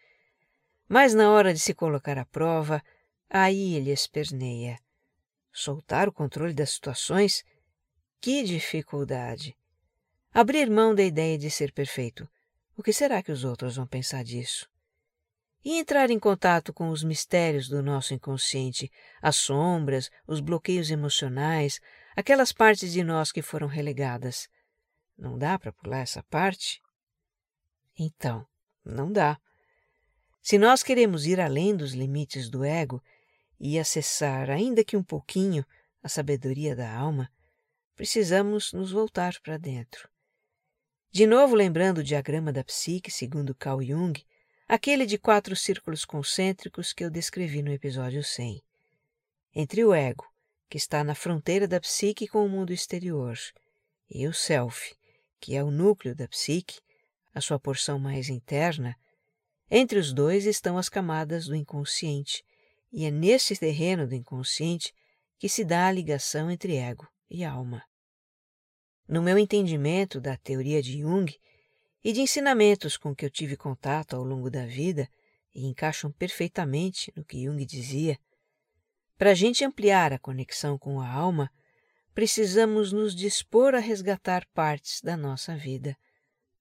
Mas 0.93 1.15
na 1.15 1.31
hora 1.31 1.55
de 1.55 1.61
se 1.61 1.73
colocar 1.73 2.19
à 2.19 2.25
prova, 2.25 2.83
aí 3.29 3.77
ele 3.77 3.93
esperneia. 3.93 4.77
Soltar 5.53 6.09
o 6.09 6.13
controle 6.13 6.53
das 6.53 6.71
situações? 6.71 7.45
Que 8.21 8.43
dificuldade! 8.43 9.57
Abrir 10.33 10.69
mão 10.69 10.93
da 10.93 11.05
ideia 11.05 11.39
de 11.39 11.49
ser 11.49 11.71
perfeito. 11.73 12.29
O 12.77 12.83
que 12.83 12.93
será 12.93 13.23
que 13.23 13.31
os 13.31 13.45
outros 13.45 13.77
vão 13.77 13.87
pensar 13.87 14.25
disso? 14.25 14.69
E 15.65 15.79
entrar 15.79 16.11
em 16.11 16.19
contato 16.19 16.73
com 16.73 16.89
os 16.89 17.05
mistérios 17.05 17.69
do 17.69 17.85
nosso 17.85 18.13
inconsciente, 18.13 18.91
as 19.23 19.37
sombras, 19.37 20.11
os 20.27 20.41
bloqueios 20.41 20.91
emocionais, 20.91 21.79
aquelas 22.17 22.51
partes 22.53 22.93
de 22.93 23.05
nós 23.05 23.31
que 23.31 23.43
foram 23.43 23.69
relegadas. 23.69 24.49
Não 25.17 25.39
dá 25.39 25.57
para 25.57 25.73
pular 25.73 26.01
essa 26.01 26.25
parte? 26.25 26.83
Então, 27.97 28.45
não 28.85 29.13
dá. 29.13 29.39
Se 30.43 30.59
nós 30.59 30.83
queremos 30.83 31.27
ir 31.27 31.41
além 31.41 31.77
dos 31.77 31.93
limites 31.93 32.49
do 32.49 32.65
ego 32.65 33.03
e 33.59 33.79
acessar, 33.79 34.51
ainda 34.51 34.83
que 34.83 34.97
um 34.97 35.03
pouquinho, 35.03 35.65
a 36.03 36.09
sabedoria 36.09 36.75
da 36.75 36.91
alma, 36.93 37.31
precisamos 37.95 38.73
nos 38.73 38.91
voltar 38.91 39.39
para 39.43 39.59
dentro. 39.59 40.09
De 41.13 41.27
novo 41.27 41.55
lembrando 41.55 41.99
o 41.99 42.05
diagrama 42.05 42.53
da 42.53 42.65
psique, 42.65 43.11
segundo 43.11 43.55
Carl 43.55 43.83
Jung, 43.83 44.15
aquele 44.67 45.05
de 45.05 45.19
quatro 45.19 45.55
círculos 45.55 46.05
concêntricos 46.05 46.93
que 46.93 47.05
eu 47.05 47.11
descrevi 47.11 47.63
no 47.63 47.73
episódio 47.73 48.23
100. 48.23 48.63
Entre 49.55 49.85
o 49.85 49.93
ego, 49.93 50.25
que 50.69 50.79
está 50.79 51.03
na 51.03 51.15
fronteira 51.15 51.67
da 51.67 51.81
psique 51.81 52.29
com 52.29 52.47
o 52.47 52.49
mundo 52.49 52.73
exterior, 52.73 53.37
e 54.09 54.27
o 54.27 54.33
self, 54.33 54.95
que 55.41 55.57
é 55.57 55.63
o 55.63 55.71
núcleo 55.71 56.15
da 56.15 56.29
psique, 56.29 56.81
a 57.35 57.41
sua 57.41 57.59
porção 57.59 57.99
mais 57.99 58.29
interna, 58.29 58.97
entre 59.71 59.99
os 59.99 60.13
dois 60.13 60.47
estão 60.47 60.77
as 60.77 60.89
camadas 60.89 61.47
do 61.47 61.55
inconsciente, 61.55 62.45
e 62.93 63.05
é 63.05 63.11
nesse 63.11 63.57
terreno 63.57 64.07
do 64.07 64.15
inconsciente 64.15 64.93
que 65.39 65.49
se 65.49 65.65
dá 65.65 65.87
a 65.87 65.93
ligação 65.93 66.51
entre 66.51 66.77
ego 66.77 67.07
e 67.31 67.45
alma. 67.45 67.85
No 69.09 69.23
meu 69.23 69.39
entendimento 69.39 70.21
da 70.21 70.37
teoria 70.37 70.83
de 70.83 71.01
Jung 71.01 71.33
e 72.03 72.13
de 72.13 72.21
ensinamentos 72.21 72.97
com 72.97 73.15
que 73.15 73.25
eu 73.25 73.31
tive 73.31 73.57
contato 73.57 74.17
ao 74.17 74.25
longo 74.25 74.51
da 74.51 74.67
vida 74.67 75.09
e 75.55 75.67
encaixam 75.67 76.11
perfeitamente 76.11 77.13
no 77.15 77.25
que 77.25 77.45
Jung 77.45 77.65
dizia, 77.65 78.19
para 79.17 79.31
a 79.31 79.35
gente 79.35 79.65
ampliar 79.65 80.13
a 80.13 80.19
conexão 80.19 80.79
com 80.79 81.01
a 81.01 81.09
alma, 81.09 81.51
precisamos 82.15 82.93
nos 82.93 83.15
dispor 83.15 83.75
a 83.75 83.79
resgatar 83.79 84.47
partes 84.55 85.01
da 85.03 85.17
nossa 85.17 85.57
vida, 85.57 85.97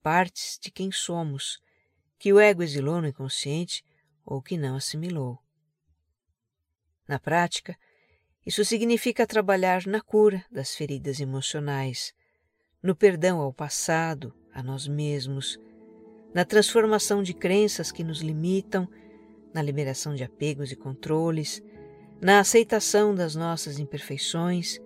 partes 0.02 0.60
de 0.62 0.70
quem 0.70 0.92
somos, 0.92 1.60
que 2.20 2.34
o 2.34 2.40
ego 2.40 2.62
exilou 2.62 3.02
no 3.02 3.08
inconsciente 3.08 3.84
ou 4.26 4.42
que 4.42 4.58
não 4.58 4.76
assimilou. 4.76 5.40
Na 7.08 7.18
prática, 7.18 7.76
isso 8.46 8.64
significa 8.66 9.26
trabalhar 9.26 9.88
na 9.88 10.02
cura 10.02 10.46
das 10.52 10.76
feridas 10.76 11.20
emocionais, 11.20 12.14
no 12.84 12.96
perdão 12.96 13.40
ao 13.40 13.54
passado, 13.54 14.34
a 14.54 14.62
nós 14.62 14.88
mesmos, 14.88 15.58
na 16.34 16.44
transformação 16.46 17.24
de 17.24 17.34
crenças 17.34 17.92
que 17.92 18.04
nos 18.04 18.22
limitam, 18.22 18.88
na 19.54 19.62
liberação 19.62 20.14
de 20.14 20.24
apegos 20.24 20.72
e 20.72 20.76
controles, 20.76 21.64
na 22.22 22.40
aceitação 22.40 23.16
das 23.16 23.34
nossas 23.34 23.80
imperfeições, 23.80 24.78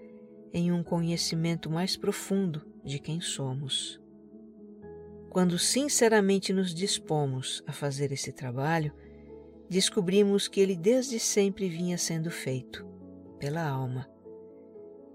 em 0.54 0.72
um 0.72 0.84
conhecimento 0.84 1.70
mais 1.70 1.98
profundo 1.98 2.62
de 2.84 3.00
quem 3.00 3.20
somos. 3.20 4.03
Quando 5.34 5.60
sinceramente 5.60 6.54
nos 6.54 6.74
dispomos 6.74 7.62
a 7.68 7.74
fazer 7.74 8.14
esse 8.14 8.32
trabalho, 8.32 8.94
descobrimos 9.70 10.48
que 10.48 10.62
ele 10.62 10.78
desde 10.78 11.20
sempre 11.20 11.68
vinha 11.68 11.98
sendo 11.98 12.32
feito 12.32 12.86
pela 13.38 13.68
alma 13.68 14.08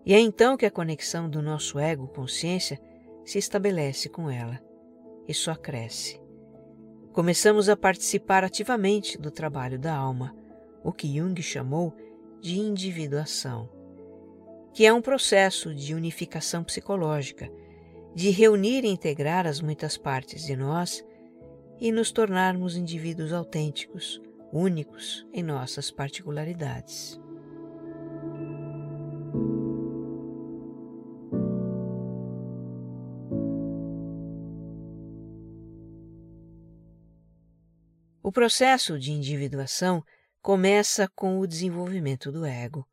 e 0.08 0.14
é 0.14 0.18
então 0.18 0.56
que 0.56 0.64
a 0.64 0.70
conexão 0.70 1.28
do 1.28 1.42
nosso 1.42 1.78
ego-consciência 1.78 2.80
se 3.26 3.37
estabelece 3.37 4.08
com 4.08 4.30
ela 4.30 4.58
e 5.28 5.34
só 5.34 5.54
cresce. 5.54 6.18
Começamos 7.12 7.68
a 7.68 7.76
participar 7.76 8.42
ativamente 8.42 9.18
do 9.18 9.30
trabalho 9.30 9.78
da 9.78 9.94
alma, 9.94 10.34
o 10.82 10.94
que 10.94 11.18
Jung 11.18 11.42
chamou 11.42 11.94
de 12.40 12.58
individuação, 12.58 13.68
que 14.72 14.87
é 14.87 14.92
um 14.94 15.02
processo 15.02 15.75
de 15.75 15.94
unificação 15.94 16.64
psicológica, 16.64 17.50
de 18.18 18.30
reunir 18.30 18.84
e 18.84 18.88
integrar 18.88 19.46
as 19.46 19.60
muitas 19.60 19.96
partes 19.96 20.44
de 20.44 20.56
nós 20.56 21.04
e 21.78 21.92
nos 21.92 22.10
tornarmos 22.10 22.75
indivíduos 22.75 23.32
autênticos, 23.32 24.20
únicos 24.52 25.25
em 25.32 25.40
nossas 25.40 25.92
particularidades. 25.92 27.16
O 38.20 38.32
processo 38.32 38.98
de 38.98 39.12
individuação 39.12 40.02
começa 40.42 41.08
com 41.14 41.38
o 41.38 41.46
desenvolvimento 41.46 42.32
do 42.32 42.44
ego. 42.44 42.84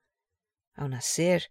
Ao 0.78 0.88
nascer, 0.88 1.44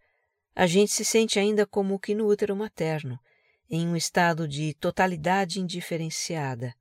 a 0.55 0.65
gente 0.65 0.93
se 0.93 1.05
sente 1.05 1.41
ainda 1.41 1.67
como 1.67 1.99
que 1.99 2.15
no 2.15 2.29
útero 2.29 2.55
materno, 2.55 3.19
em 3.69 3.87
um 3.87 3.97
estado 3.97 4.47
de 4.47 4.75
totalidade 4.75 5.61
indiferenciada. 5.61 6.75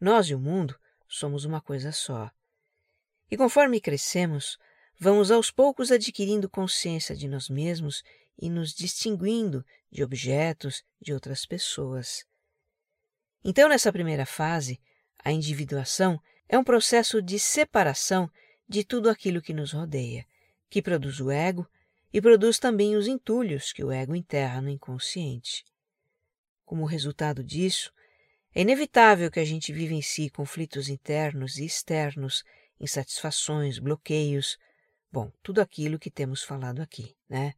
Nós 0.00 0.26
e 0.28 0.34
o 0.34 0.38
mundo 0.38 0.78
somos 1.08 1.44
uma 1.44 1.60
coisa 1.60 1.92
só. 1.92 2.30
E 3.30 3.36
conforme 3.36 3.80
crescemos, 3.80 4.58
vamos 4.98 5.30
aos 5.30 5.50
poucos 5.50 5.90
adquirindo 5.90 6.48
consciência 6.48 7.16
de 7.16 7.28
nós 7.28 7.48
mesmos 7.48 8.02
e 8.38 8.48
nos 8.50 8.74
distinguindo 8.74 9.64
de 9.90 10.02
objetos 10.02 10.82
de 11.00 11.12
outras 11.12 11.46
pessoas. 11.46 12.24
Então, 13.44 13.68
nessa 13.68 13.92
primeira 13.92 14.26
fase, 14.26 14.80
a 15.22 15.30
individuação 15.30 16.20
é 16.48 16.58
um 16.58 16.64
processo 16.64 17.22
de 17.22 17.38
separação 17.38 18.30
de 18.68 18.84
tudo 18.84 19.08
aquilo 19.08 19.42
que 19.42 19.52
nos 19.52 19.72
rodeia, 19.72 20.26
que 20.68 20.82
produz 20.82 21.20
o 21.20 21.30
ego 21.30 21.68
e 22.12 22.20
produz 22.20 22.58
também 22.58 22.96
os 22.96 23.06
entulhos 23.06 23.72
que 23.72 23.84
o 23.84 23.90
ego 23.90 24.14
enterra 24.14 24.60
no 24.60 24.68
inconsciente. 24.68 25.64
Como 26.64 26.84
resultado 26.84 27.44
disso, 27.44 27.92
é 28.54 28.62
inevitável 28.62 29.30
que 29.30 29.40
a 29.40 29.44
gente 29.44 29.72
vivencie 29.72 30.30
conflitos 30.30 30.88
internos 30.88 31.58
e 31.58 31.64
externos, 31.64 32.44
insatisfações, 32.80 33.78
bloqueios, 33.78 34.58
bom, 35.10 35.30
tudo 35.42 35.60
aquilo 35.60 35.98
que 35.98 36.10
temos 36.10 36.42
falado 36.42 36.80
aqui, 36.80 37.16
né? 37.28 37.54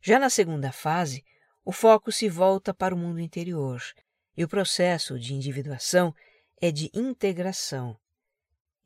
Já 0.00 0.18
na 0.18 0.28
segunda 0.28 0.70
fase, 0.70 1.24
o 1.64 1.72
foco 1.72 2.12
se 2.12 2.28
volta 2.28 2.74
para 2.74 2.94
o 2.94 2.98
mundo 2.98 3.20
interior 3.20 3.82
e 4.36 4.44
o 4.44 4.48
processo 4.48 5.18
de 5.18 5.32
individuação 5.32 6.14
é 6.60 6.70
de 6.70 6.90
integração. 6.92 7.98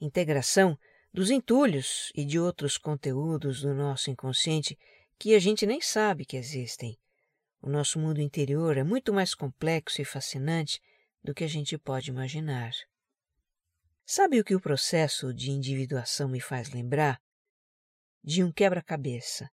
Integração 0.01 0.79
dos 1.13 1.31
entulhos 1.31 2.13
e 2.15 2.25
de 2.25 2.39
outros 2.39 2.79
conteúdos 2.79 3.63
do 3.63 3.75
nosso 3.75 4.11
inconsciente 4.11 4.79
que 5.19 5.35
a 5.35 5.41
gente 5.41 5.67
nem 5.67 5.81
sabe 5.81 6.25
que 6.25 6.37
existem. 6.37 6.97
O 7.61 7.69
nosso 7.69 7.99
mundo 7.99 8.21
interior 8.21 8.77
é 8.77 8.85
muito 8.85 9.13
mais 9.13 9.35
complexo 9.35 10.01
e 10.01 10.05
fascinante 10.05 10.81
do 11.23 11.35
que 11.35 11.45
a 11.45 11.49
gente 11.49 11.77
pode 11.77 12.11
imaginar. 12.11 12.73
Sabe 14.07 14.41
o 14.41 14.45
que 14.45 14.55
o 14.55 14.61
processo 14.61 15.35
de 15.35 15.51
individuação 15.51 16.29
me 16.29 16.41
faz 16.41 16.71
lembrar? 16.71 17.21
De 18.23 18.43
um 18.43 18.53
quebra-cabeça. 18.53 19.51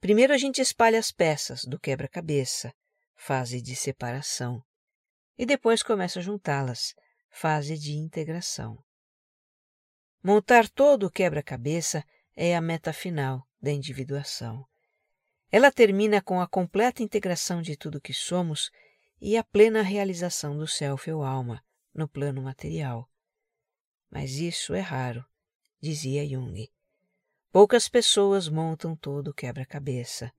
Primeiro 0.00 0.32
a 0.32 0.38
gente 0.38 0.60
espalha 0.60 0.98
as 0.98 1.12
peças 1.12 1.64
do 1.64 1.78
quebra-cabeça, 1.78 2.72
fase 3.14 3.60
de 3.60 3.76
separação 3.76 4.62
e 5.36 5.46
depois 5.46 5.82
começa 5.82 6.18
a 6.18 6.22
juntá-las, 6.22 6.94
fase 7.30 7.78
de 7.78 7.92
integração. 7.92 8.82
Montar 10.22 10.68
todo 10.68 11.06
o 11.06 11.10
quebra-cabeça 11.10 12.04
é 12.34 12.56
a 12.56 12.60
meta 12.60 12.92
final 12.92 13.46
da 13.60 13.70
individuação. 13.70 14.66
Ela 15.50 15.72
termina 15.72 16.20
com 16.20 16.40
a 16.40 16.46
completa 16.46 17.02
integração 17.02 17.62
de 17.62 17.76
tudo 17.76 18.00
que 18.00 18.12
somos 18.12 18.70
e 19.20 19.36
a 19.36 19.42
plena 19.42 19.82
realização 19.82 20.56
do 20.56 20.66
self 20.66 21.10
ou 21.10 21.22
alma 21.22 21.64
no 21.94 22.06
plano 22.06 22.42
material. 22.42 23.10
Mas 24.10 24.34
isso 24.34 24.74
é 24.74 24.80
raro, 24.80 25.24
dizia 25.80 26.26
Jung. 26.26 26.70
Poucas 27.50 27.88
pessoas 27.88 28.48
montam 28.48 28.94
todo 28.94 29.28
o 29.28 29.34
quebra-cabeça. 29.34 30.32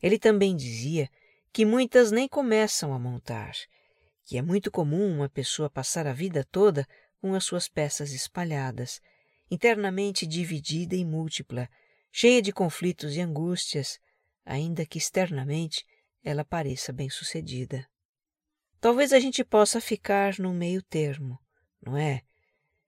Ele 0.00 0.18
também 0.18 0.56
dizia 0.56 1.10
que 1.52 1.64
muitas 1.64 2.12
nem 2.12 2.28
começam 2.28 2.94
a 2.94 2.98
montar, 2.98 3.54
que 4.24 4.38
é 4.38 4.42
muito 4.42 4.70
comum 4.70 5.16
uma 5.16 5.28
pessoa 5.28 5.68
passar 5.68 6.06
a 6.06 6.12
vida 6.12 6.44
toda 6.44 6.86
com 7.20 7.34
as 7.34 7.44
suas 7.44 7.68
peças 7.68 8.12
espalhadas, 8.12 9.00
internamente 9.50 10.26
dividida 10.26 10.94
e 10.94 11.04
múltipla, 11.04 11.68
cheia 12.18 12.40
de 12.40 12.50
conflitos 12.50 13.14
e 13.14 13.20
angústias, 13.20 14.00
ainda 14.42 14.86
que 14.86 14.96
externamente 14.96 15.84
ela 16.24 16.46
pareça 16.46 16.90
bem-sucedida. 16.90 17.86
Talvez 18.80 19.12
a 19.12 19.20
gente 19.20 19.44
possa 19.44 19.82
ficar 19.82 20.38
no 20.38 20.54
meio 20.54 20.82
termo, 20.82 21.38
não 21.78 21.94
é? 21.94 22.22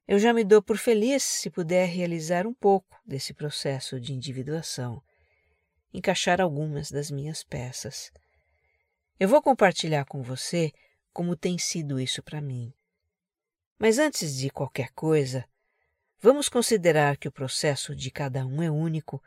Eu 0.06 0.18
já 0.18 0.32
me 0.32 0.42
dou 0.44 0.62
por 0.62 0.78
feliz 0.78 1.23
se 1.23 1.50
puder 1.50 1.87
realizar 1.90 2.47
um 2.47 2.54
pouco 2.54 2.99
desse 3.04 3.35
processo 3.35 4.00
de 4.00 4.14
individuação, 4.14 5.02
encaixar 5.92 6.40
algumas 6.40 6.90
das 6.90 7.11
minhas 7.11 7.44
peças. 7.44 8.11
Eu 9.20 9.28
vou 9.28 9.42
compartilhar 9.42 10.06
com 10.06 10.23
você 10.23 10.73
como 11.12 11.37
tem 11.37 11.58
sido 11.58 12.00
isso 12.00 12.23
para 12.23 12.40
mim. 12.40 12.73
Mas 13.78 13.99
antes 13.99 14.35
de 14.38 14.49
qualquer 14.49 14.88
coisa, 14.92 15.44
vamos 16.20 16.48
considerar 16.48 17.16
que 17.16 17.28
o 17.28 17.32
processo 17.32 17.94
de 17.94 18.10
cada 18.10 18.44
um 18.46 18.62
é 18.62 18.70
único, 18.70 19.22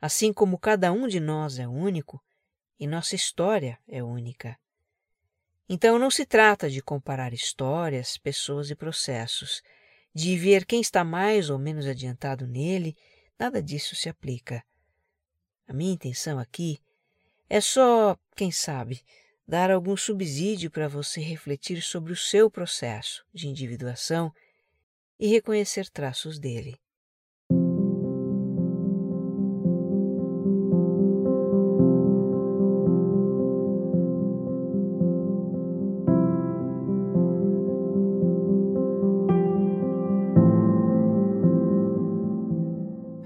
assim 0.00 0.32
como 0.32 0.58
cada 0.58 0.92
um 0.92 1.06
de 1.08 1.20
nós 1.20 1.58
é 1.58 1.66
único 1.66 2.22
e 2.78 2.86
nossa 2.86 3.14
história 3.14 3.78
é 3.88 4.02
única. 4.02 4.58
Então 5.68 5.98
não 5.98 6.10
se 6.10 6.26
trata 6.26 6.68
de 6.68 6.82
comparar 6.82 7.32
histórias, 7.32 8.18
pessoas 8.18 8.70
e 8.70 8.74
processos 8.74 9.62
de 10.14 10.36
ver 10.36 10.64
quem 10.64 10.80
está 10.80 11.02
mais 11.02 11.50
ou 11.50 11.58
menos 11.58 11.86
adiantado 11.86 12.46
nele, 12.46 12.96
nada 13.38 13.62
disso 13.62 13.96
se 13.96 14.08
aplica. 14.08 14.62
A 15.66 15.72
minha 15.72 15.94
intenção 15.94 16.38
aqui 16.38 16.78
é 17.48 17.60
só, 17.60 18.16
quem 18.36 18.52
sabe, 18.52 19.02
dar 19.48 19.70
algum 19.70 19.96
subsídio 19.96 20.70
para 20.70 20.88
você 20.88 21.20
refletir 21.20 21.82
sobre 21.82 22.12
o 22.12 22.16
seu 22.16 22.50
processo 22.50 23.24
de 23.32 23.48
individuação 23.48 24.32
e 25.18 25.28
reconhecer 25.28 25.88
traços 25.88 26.38
dele. 26.38 26.78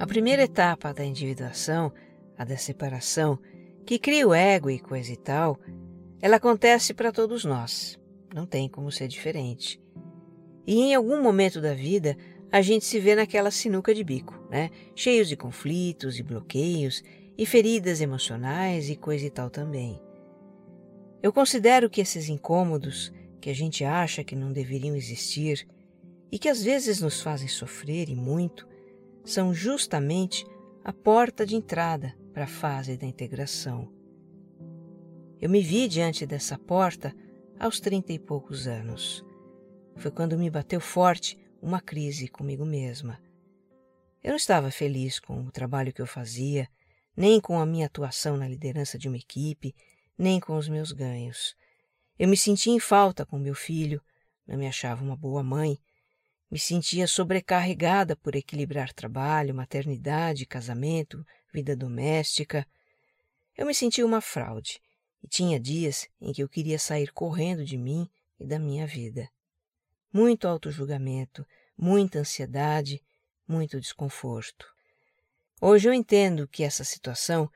primeira 0.08 0.42
etapa 0.42 0.92
da 0.92 1.04
individuação, 1.04 1.92
a 2.36 2.44
da 2.44 2.56
separação, 2.56 3.38
que 3.86 3.98
cria 3.98 4.26
o 4.26 4.34
ego 4.34 4.70
e 4.70 4.80
coisa 4.80 5.12
e 5.12 5.16
tal, 5.16 5.60
ela 6.20 6.36
acontece 6.36 6.92
para 6.94 7.12
todos 7.12 7.44
nós. 7.44 7.96
Não 8.34 8.46
tem 8.46 8.68
como 8.68 8.90
ser 8.90 9.06
diferente. 9.06 9.80
E 10.68 10.82
em 10.82 10.94
algum 10.94 11.22
momento 11.22 11.62
da 11.62 11.72
vida, 11.72 12.14
a 12.52 12.60
gente 12.60 12.84
se 12.84 13.00
vê 13.00 13.14
naquela 13.14 13.50
sinuca 13.50 13.94
de 13.94 14.04
bico, 14.04 14.38
né? 14.50 14.68
Cheios 14.94 15.26
de 15.26 15.34
conflitos 15.34 16.18
e 16.18 16.22
bloqueios 16.22 17.02
e 17.38 17.46
feridas 17.46 18.02
emocionais 18.02 18.90
e 18.90 18.94
coisa 18.94 19.24
e 19.24 19.30
tal 19.30 19.48
também. 19.48 19.98
Eu 21.22 21.32
considero 21.32 21.88
que 21.88 22.02
esses 22.02 22.28
incômodos, 22.28 23.10
que 23.40 23.48
a 23.48 23.54
gente 23.54 23.82
acha 23.82 24.22
que 24.22 24.36
não 24.36 24.52
deveriam 24.52 24.94
existir 24.94 25.66
e 26.30 26.38
que 26.38 26.50
às 26.50 26.62
vezes 26.62 27.00
nos 27.00 27.22
fazem 27.22 27.48
sofrer 27.48 28.10
e 28.10 28.14
muito, 28.14 28.68
são 29.24 29.54
justamente 29.54 30.44
a 30.84 30.92
porta 30.92 31.46
de 31.46 31.56
entrada 31.56 32.14
para 32.34 32.44
a 32.44 32.46
fase 32.46 32.94
da 32.98 33.06
integração. 33.06 33.90
Eu 35.40 35.48
me 35.48 35.62
vi 35.62 35.88
diante 35.88 36.26
dessa 36.26 36.58
porta 36.58 37.16
aos 37.58 37.80
trinta 37.80 38.12
e 38.12 38.18
poucos 38.18 38.66
anos. 38.66 39.26
Foi 39.98 40.10
quando 40.10 40.38
me 40.38 40.48
bateu 40.48 40.80
forte 40.80 41.38
uma 41.60 41.80
crise 41.80 42.28
comigo 42.28 42.64
mesma. 42.64 43.20
Eu 44.22 44.30
não 44.30 44.36
estava 44.36 44.70
feliz 44.70 45.18
com 45.20 45.42
o 45.42 45.50
trabalho 45.50 45.92
que 45.92 46.00
eu 46.00 46.06
fazia, 46.06 46.68
nem 47.16 47.40
com 47.40 47.58
a 47.58 47.66
minha 47.66 47.86
atuação 47.86 48.36
na 48.36 48.48
liderança 48.48 48.96
de 48.98 49.08
uma 49.08 49.16
equipe, 49.16 49.74
nem 50.16 50.40
com 50.40 50.56
os 50.56 50.68
meus 50.68 50.92
ganhos. 50.92 51.56
Eu 52.18 52.28
me 52.28 52.36
sentia 52.36 52.72
em 52.72 52.80
falta 52.80 53.26
com 53.26 53.38
meu 53.38 53.54
filho, 53.54 54.00
não 54.46 54.56
me 54.56 54.66
achava 54.66 55.02
uma 55.02 55.16
boa 55.16 55.42
mãe 55.42 55.78
me 56.50 56.58
sentia 56.58 57.06
sobrecarregada 57.06 58.16
por 58.16 58.34
equilibrar 58.34 58.92
trabalho, 58.92 59.54
maternidade, 59.54 60.46
casamento, 60.46 61.24
vida 61.52 61.76
doméstica. 61.76 62.66
Eu 63.56 63.66
me 63.66 63.74
sentia 63.74 64.06
uma 64.06 64.20
fraude 64.20 64.80
e 65.22 65.28
tinha 65.28 65.60
dias 65.60 66.08
em 66.20 66.32
que 66.32 66.42
eu 66.42 66.48
queria 66.48 66.78
sair 66.78 67.12
correndo 67.12 67.64
de 67.64 67.76
mim 67.76 68.08
e 68.40 68.46
da 68.46 68.58
minha 68.58 68.86
vida. 68.86 69.28
Muito 70.12 70.48
autojulgamento, 70.48 71.46
muita 71.76 72.20
ansiedade, 72.20 73.02
muito 73.46 73.80
desconforto. 73.80 74.66
Hoje 75.60 75.88
eu 75.88 75.92
entendo 75.92 76.48
que 76.48 76.64
essa 76.64 76.84
situação 76.84 77.50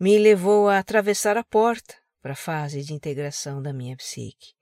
me 0.00 0.16
levou 0.18 0.68
a 0.68 0.78
atravessar 0.78 1.36
a 1.36 1.44
porta 1.44 1.94
para 2.22 2.32
a 2.32 2.36
fase 2.36 2.82
de 2.82 2.94
integração 2.94 3.60
da 3.60 3.72
minha 3.72 3.96
psique. 3.96 4.54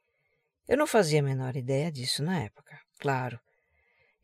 Eu 0.67 0.77
não 0.77 0.87
fazia 0.87 1.21
a 1.21 1.23
menor 1.23 1.57
ideia 1.57 1.93
disso 1.93 2.23
na 2.23 2.41
época, 2.41 2.79
claro. 2.99 3.39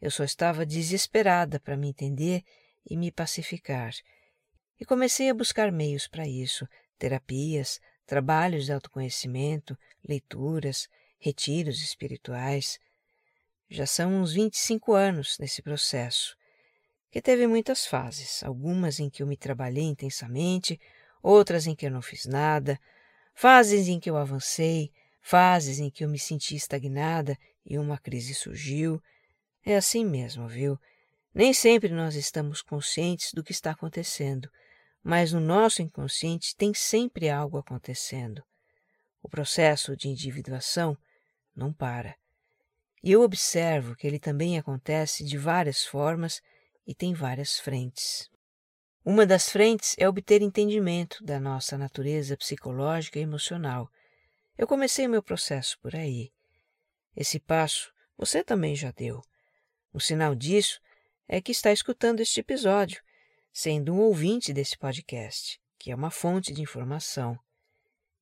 Eu 0.01 0.11
só 0.11 0.25
estava 0.25 0.67
desesperada 0.67 1.61
para 1.61 1.77
me 1.77 1.89
entender 1.89 2.43
e 2.85 2.97
me 2.97 3.13
pacificar. 3.13 3.93
E 4.81 4.85
comecei 4.85 5.31
a 5.31 5.35
buscar 5.35 5.71
meios 5.71 6.09
para 6.09 6.27
isso: 6.27 6.67
terapias, 6.99 7.79
trabalhos 8.05 8.65
de 8.65 8.73
autoconhecimento, 8.73 9.79
leituras, 10.03 10.89
retiros 11.21 11.81
espirituais. 11.81 12.79
Já 13.75 13.87
são 13.87 14.21
uns 14.21 14.35
25 14.35 14.93
anos 14.93 15.39
nesse 15.39 15.63
processo, 15.63 16.37
que 17.11 17.23
teve 17.23 17.47
muitas 17.47 17.87
fases, 17.87 18.43
algumas 18.43 19.01
em 19.01 19.09
que 19.09 19.23
eu 19.23 19.27
me 19.27 19.35
trabalhei 19.35 19.85
intensamente, 19.85 20.79
outras 21.23 21.67
em 21.67 21.75
que 21.75 21.87
eu 21.87 21.91
não 21.91 22.03
fiz 22.03 22.27
nada, 22.27 22.79
fases 23.35 23.89
em 23.89 23.99
que 23.99 24.11
eu 24.11 24.19
avancei, 24.19 24.93
fases 25.23 25.79
em 25.79 25.89
que 25.89 26.05
eu 26.05 26.09
me 26.11 26.19
senti 26.19 26.55
estagnada 26.55 27.35
e 27.65 27.79
uma 27.79 27.97
crise 27.97 28.35
surgiu, 28.35 29.03
é 29.65 29.75
assim 29.75 30.05
mesmo, 30.05 30.47
viu? 30.47 30.79
Nem 31.35 31.55
sempre 31.55 31.89
nós 31.89 32.15
estamos 32.15 32.61
conscientes 32.61 33.33
do 33.33 33.43
que 33.43 33.53
está 33.53 33.71
acontecendo, 33.71 34.51
mas 35.03 35.33
no 35.33 35.41
nosso 35.41 35.81
inconsciente 35.81 36.55
tem 36.55 36.75
sempre 36.75 37.31
algo 37.31 37.57
acontecendo. 37.57 38.45
O 39.23 39.31
processo 39.31 39.97
de 39.97 40.11
individuação 40.11 40.95
não 41.57 41.73
para. 41.73 42.21
E 43.03 43.11
eu 43.11 43.23
observo 43.23 43.97
que 43.97 44.07
ele 44.07 44.19
também 44.19 44.59
acontece 44.59 45.25
de 45.25 45.37
várias 45.37 45.85
formas 45.85 46.41
e 46.87 46.95
tem 46.95 47.13
várias 47.13 47.59
frentes. 47.59 48.31
Uma 49.05 49.27
das 49.27 49.49
frentes 49.49 49.97
é 49.99 50.09
obter 50.09 50.43
entendimento 50.43 51.25
da 51.25 51.41
nossa 51.41 51.77
natureza 51.77 52.37
psicológica 52.37 53.19
e 53.19 53.23
emocional. 53.23 53.91
Eu 54.57 54.67
comecei 54.67 55.07
o 55.07 55.11
meu 55.11 55.23
processo 55.23 55.77
por 55.81 55.97
aí. 55.97 56.31
Esse 57.17 57.41
passo 57.41 57.93
você 58.17 58.45
também 58.45 58.77
já 58.77 58.93
deu. 58.93 59.21
O 59.93 59.99
sinal 59.99 60.37
disso 60.37 60.81
é 61.27 61.41
que 61.41 61.51
está 61.51 61.73
escutando 61.73 62.21
este 62.21 62.39
episódio, 62.39 63.03
sendo 63.53 63.93
um 63.93 63.99
ouvinte 63.99 64.53
desse 64.53 64.79
podcast, 64.79 65.61
que 65.77 65.91
é 65.91 65.95
uma 65.95 66.11
fonte 66.11 66.53
de 66.53 66.63
informação. 66.63 67.37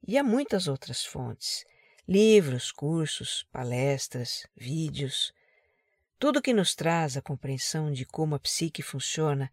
E 0.07 0.17
há 0.17 0.25
muitas 0.25 0.67
outras 0.67 1.05
fontes: 1.05 1.65
livros, 2.07 2.73
cursos, 2.73 3.47
palestras, 3.53 4.47
vídeos. 4.57 5.33
Tudo 6.19 6.43
que 6.43 6.53
nos 6.53 6.75
traz 6.75 7.17
a 7.17 7.23
compreensão 7.23 7.93
de 7.93 8.05
como 8.05 8.35
a 8.35 8.39
psique 8.39 8.83
funciona 8.83 9.51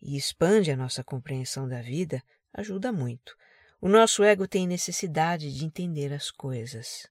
e 0.00 0.16
expande 0.16 0.70
a 0.70 0.76
nossa 0.76 1.04
compreensão 1.04 1.68
da 1.68 1.82
vida 1.82 2.22
ajuda 2.52 2.92
muito. 2.92 3.36
O 3.80 3.88
nosso 3.88 4.24
ego 4.24 4.48
tem 4.48 4.66
necessidade 4.66 5.52
de 5.52 5.64
entender 5.64 6.12
as 6.12 6.30
coisas. 6.30 7.06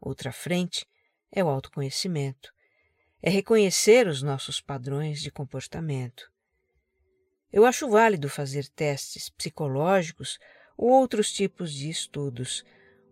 Outra 0.00 0.32
frente 0.32 0.86
é 1.30 1.42
o 1.42 1.48
autoconhecimento 1.48 2.52
é 3.22 3.30
reconhecer 3.30 4.06
os 4.06 4.22
nossos 4.22 4.60
padrões 4.60 5.20
de 5.20 5.30
comportamento. 5.30 6.30
Eu 7.52 7.64
acho 7.64 7.88
válido 7.88 8.28
fazer 8.28 8.68
testes 8.68 9.28
psicológicos 9.28 10.38
ou 10.76 10.90
outros 10.90 11.32
tipos 11.32 11.72
de 11.72 11.88
estudos, 11.90 12.64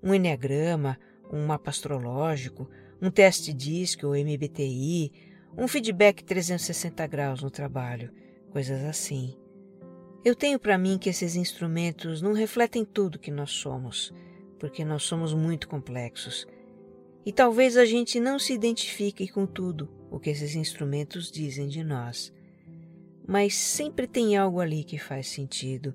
um 0.06 0.14
enneagrama, 0.14 0.96
um 1.32 1.44
mapa 1.44 1.70
astrológico, 1.70 2.70
um 3.02 3.10
teste 3.10 3.52
DISC 3.52 4.04
ou 4.04 4.14
MBTI, 4.14 5.10
um 5.58 5.66
feedback 5.66 6.22
360 6.22 7.04
graus 7.08 7.42
no 7.42 7.50
trabalho, 7.50 8.12
coisas 8.50 8.84
assim. 8.84 9.36
Eu 10.24 10.36
tenho 10.36 10.60
para 10.60 10.78
mim 10.78 10.96
que 10.96 11.10
esses 11.10 11.34
instrumentos 11.34 12.22
não 12.22 12.32
refletem 12.32 12.84
tudo 12.84 13.18
que 13.18 13.32
nós 13.32 13.50
somos, 13.50 14.14
porque 14.60 14.84
nós 14.84 15.02
somos 15.02 15.34
muito 15.34 15.66
complexos. 15.66 16.46
E 17.24 17.32
talvez 17.32 17.76
a 17.76 17.84
gente 17.84 18.20
não 18.20 18.38
se 18.38 18.52
identifique 18.52 19.26
com 19.26 19.44
tudo 19.44 19.90
o 20.08 20.20
que 20.20 20.30
esses 20.30 20.54
instrumentos 20.54 21.32
dizem 21.32 21.66
de 21.66 21.82
nós. 21.82 22.32
Mas 23.26 23.56
sempre 23.56 24.06
tem 24.06 24.36
algo 24.36 24.60
ali 24.60 24.84
que 24.84 24.98
faz 24.98 25.26
sentido. 25.26 25.92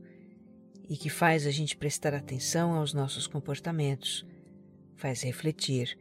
E 0.90 0.98
que 0.98 1.10
faz 1.10 1.46
a 1.48 1.52
gente 1.52 1.78
prestar 1.78 2.14
atenção 2.14 2.74
aos 2.74 2.94
nossos 2.94 3.28
comportamentos, 3.28 4.26
faz 4.96 5.22
refletir. 5.22 5.98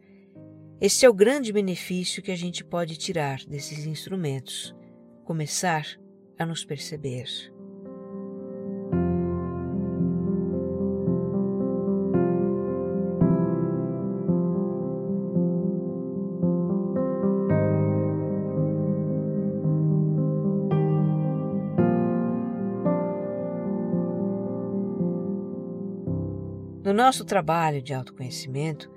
Esse 0.81 1.05
é 1.05 1.09
o 1.09 1.15
grande 1.15 1.53
benefício 1.53 2.23
que 2.23 2.31
a 2.31 2.37
gente 2.37 2.65
pode 2.65 2.97
tirar 2.97 3.45
desses 3.45 3.87
instrumentos: 3.87 4.75
começar 5.25 5.87
a 6.39 6.47
nos 6.47 6.65
perceber. 6.65 7.50
Nosso 27.01 27.25
trabalho 27.25 27.81
de 27.81 27.95
autoconhecimento, 27.95 28.91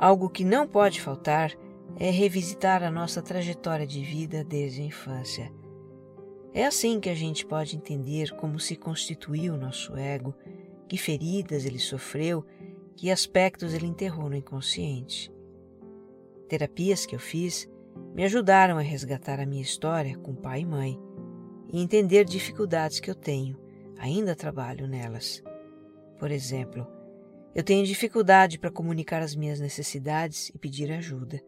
algo 0.00 0.28
que 0.28 0.44
não 0.44 0.66
pode 0.66 1.00
faltar 1.00 1.52
é 1.96 2.10
revisitar 2.10 2.82
a 2.82 2.90
nossa 2.90 3.22
trajetória 3.22 3.86
de 3.86 4.02
vida 4.02 4.42
desde 4.42 4.82
a 4.82 4.84
infância. 4.84 5.52
É 6.52 6.66
assim 6.66 6.98
que 6.98 7.08
a 7.08 7.14
gente 7.14 7.46
pode 7.46 7.76
entender 7.76 8.32
como 8.32 8.58
se 8.58 8.74
constituiu 8.74 9.54
o 9.54 9.56
nosso 9.56 9.96
ego, 9.96 10.34
que 10.88 10.98
feridas 10.98 11.64
ele 11.64 11.78
sofreu, 11.78 12.44
que 12.96 13.12
aspectos 13.12 13.72
ele 13.74 13.86
enterrou 13.86 14.28
no 14.28 14.34
inconsciente. 14.34 15.32
Terapias 16.48 17.06
que 17.06 17.14
eu 17.14 17.20
fiz 17.20 17.70
me 18.12 18.24
ajudaram 18.24 18.76
a 18.76 18.82
resgatar 18.82 19.38
a 19.38 19.46
minha 19.46 19.62
história 19.62 20.18
com 20.18 20.34
pai 20.34 20.62
e 20.62 20.66
mãe 20.66 21.00
e 21.72 21.80
entender 21.80 22.24
dificuldades 22.24 22.98
que 22.98 23.08
eu 23.08 23.14
tenho, 23.14 23.56
ainda 23.98 24.34
trabalho 24.34 24.88
nelas. 24.88 25.44
Por 26.18 26.32
exemplo, 26.32 26.95
eu 27.56 27.64
tenho 27.64 27.86
dificuldade 27.86 28.58
para 28.58 28.70
comunicar 28.70 29.22
as 29.22 29.34
minhas 29.34 29.58
necessidades 29.58 30.50
e 30.50 30.58
pedir 30.58 30.92
ajuda. 30.92 31.42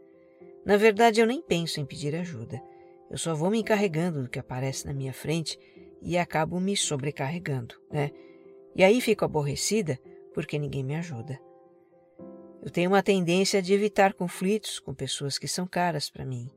Na 0.65 0.79
verdade, 0.79 1.21
eu 1.21 1.27
nem 1.27 1.43
penso 1.43 1.81
em 1.81 1.85
pedir 1.85 2.17
ajuda. 2.17 2.63
Eu 3.11 3.19
só 3.19 3.35
vou 3.35 3.51
me 3.51 3.59
encarregando 3.59 4.23
do 4.23 4.29
que 4.31 4.39
aparece 4.39 4.87
na 4.87 4.95
minha 4.95 5.13
frente 5.13 5.59
e 6.01 6.17
acabo 6.17 6.59
me 6.59 6.75
sobrecarregando, 6.75 7.75
né? 7.93 8.11
E 8.75 8.83
aí 8.83 9.03
fico 9.03 9.23
aborrecida 9.23 10.01
porque 10.33 10.59
ninguém 10.59 10.83
me 10.83 10.97
ajuda. 10.97 11.39
Eu 12.63 12.71
tenho 12.71 12.89
uma 12.89 13.03
tendência 13.03 13.61
de 13.61 13.75
evitar 13.75 14.15
conflitos 14.15 14.79
com 14.79 14.95
pessoas 14.95 15.37
que 15.37 15.47
são 15.47 15.67
caras 15.67 16.09
para 16.09 16.25
mim. 16.25 16.49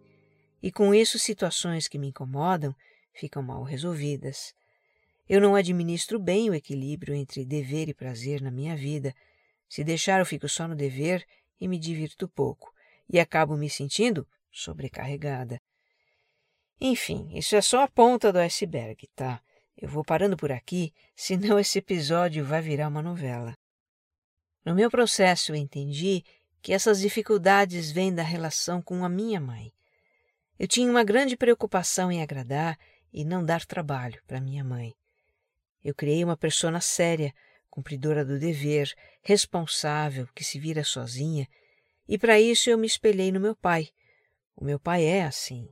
E 0.64 0.72
com 0.72 0.96
isso, 0.96 1.20
situações 1.20 1.90
que 1.90 2.00
me 2.00 2.08
incomodam 2.08 2.74
ficam 3.14 3.44
mal 3.44 3.64
resolvidas. 3.64 4.54
Eu 5.28 5.42
não 5.42 5.56
administro 5.56 6.18
bem 6.18 6.50
o 6.50 6.54
equilíbrio 6.54 7.14
entre 7.14 7.44
dever 7.44 7.90
e 7.90 7.94
prazer 7.94 8.42
na 8.42 8.50
minha 8.50 8.78
vida 8.78 9.14
se 9.72 9.86
deixar, 9.86 10.20
eu 10.20 10.26
fico 10.26 10.50
só 10.50 10.68
no 10.68 10.76
dever 10.76 11.26
e 11.58 11.66
me 11.66 11.80
divirto 11.80 12.28
pouco, 12.28 12.74
e 13.08 13.18
acabo 13.22 13.56
me 13.56 13.70
sentindo 13.70 14.28
sobrecarregada. 14.52 15.62
Enfim, 16.78 17.30
isso 17.38 17.56
é 17.56 17.62
só 17.62 17.84
a 17.84 17.88
ponta 17.88 18.34
do 18.34 18.40
iceberg, 18.40 19.08
tá? 19.16 19.42
Eu 19.78 19.88
vou 19.88 20.04
parando 20.04 20.36
por 20.36 20.52
aqui, 20.52 20.94
senão 21.16 21.58
esse 21.58 21.80
episódio 21.80 22.44
vai 22.44 22.62
virar 22.62 22.90
uma 22.90 23.02
novela. 23.02 23.58
No 24.66 24.76
meu 24.76 24.92
processo, 24.92 25.54
eu 25.54 25.56
entendi 25.56 26.22
que 26.62 26.74
essas 26.74 27.00
dificuldades 27.00 27.94
vêm 27.94 28.14
da 28.14 28.24
relação 28.24 28.82
com 28.82 29.06
a 29.06 29.10
minha 29.10 29.40
mãe. 29.40 29.72
Eu 30.60 30.68
tinha 30.68 30.92
uma 30.92 31.06
grande 31.06 31.38
preocupação 31.38 32.12
em 32.12 32.22
agradar 32.22 32.78
e 33.14 33.24
não 33.24 33.42
dar 33.42 33.66
trabalho 33.66 34.22
para 34.28 34.42
minha 34.42 34.66
mãe. 34.66 34.94
Eu 35.82 35.96
criei 35.96 36.26
uma 36.26 36.36
persona 36.36 36.82
séria, 36.82 37.34
cumpridora 37.70 38.26
do 38.26 38.38
dever, 38.38 38.94
responsável, 39.22 40.28
que 40.36 40.44
se 40.44 40.60
vira 40.60 40.84
sozinha, 40.84 41.48
e 42.08 42.18
para 42.18 42.40
isso 42.40 42.70
eu 42.70 42.78
me 42.78 42.88
espelhei 42.88 43.32
no 43.32 43.40
meu 43.40 43.56
pai. 43.56 43.90
O 44.56 44.66
meu 44.66 44.80
pai 44.80 45.04
é 45.04 45.24
assim. 45.24 45.70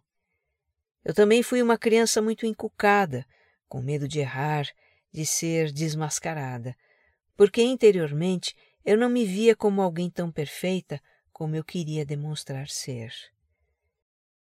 Eu 1.03 1.13
também 1.13 1.41
fui 1.41 1.61
uma 1.61 1.77
criança 1.77 2.21
muito 2.21 2.45
encucada, 2.45 3.25
com 3.67 3.81
medo 3.81 4.07
de 4.07 4.19
errar, 4.19 4.67
de 5.11 5.25
ser 5.25 5.71
desmascarada, 5.71 6.75
porque 7.35 7.61
interiormente 7.61 8.55
eu 8.85 8.97
não 8.97 9.09
me 9.09 9.25
via 9.25 9.55
como 9.55 9.81
alguém 9.81 10.09
tão 10.09 10.31
perfeita 10.31 11.01
como 11.31 11.55
eu 11.55 11.63
queria 11.63 12.05
demonstrar 12.05 12.67
ser. 12.67 13.13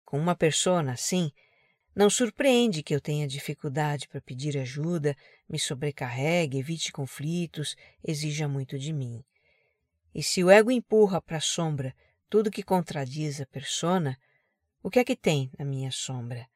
Com 0.04 0.18
uma 0.18 0.34
persona 0.34 0.92
assim, 0.92 1.32
não 1.94 2.10
surpreende 2.10 2.82
que 2.82 2.94
eu 2.94 3.00
tenha 3.00 3.26
dificuldade 3.26 4.08
para 4.08 4.20
pedir 4.20 4.58
ajuda, 4.58 5.16
me 5.48 5.58
sobrecarregue, 5.58 6.58
evite 6.58 6.90
conflitos, 6.90 7.76
exija 8.02 8.48
muito 8.48 8.78
de 8.78 8.92
mim. 8.92 9.24
E 10.14 10.22
se 10.22 10.42
o 10.42 10.50
ego 10.50 10.70
empurra 10.70 11.20
para 11.20 11.36
a 11.36 11.40
sombra 11.40 11.94
tudo 12.28 12.50
que 12.50 12.62
contradiz 12.62 13.40
a 13.40 13.46
persona, 13.46 14.18
o 14.82 14.90
que 14.90 14.98
é 14.98 15.04
que 15.04 15.14
tem 15.14 15.50
na 15.58 15.64
minha 15.64 15.90
sombra? 15.90 16.48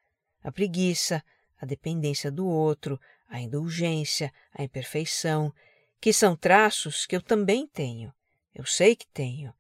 A 0.43 0.51
preguiça, 0.51 1.23
a 1.61 1.65
dependência 1.65 2.31
do 2.31 2.47
outro, 2.47 3.01
a 3.29 3.41
indulgência, 3.41 4.33
a 4.53 4.63
imperfeição, 4.63 5.53
que 6.01 6.13
são 6.13 6.37
traços 6.37 7.07
que 7.07 7.15
eu 7.15 7.23
também 7.23 7.67
tenho. 7.67 8.13
Eu 8.55 8.65
sei 8.65 8.97
que 8.97 9.07
tenho. 9.09 9.53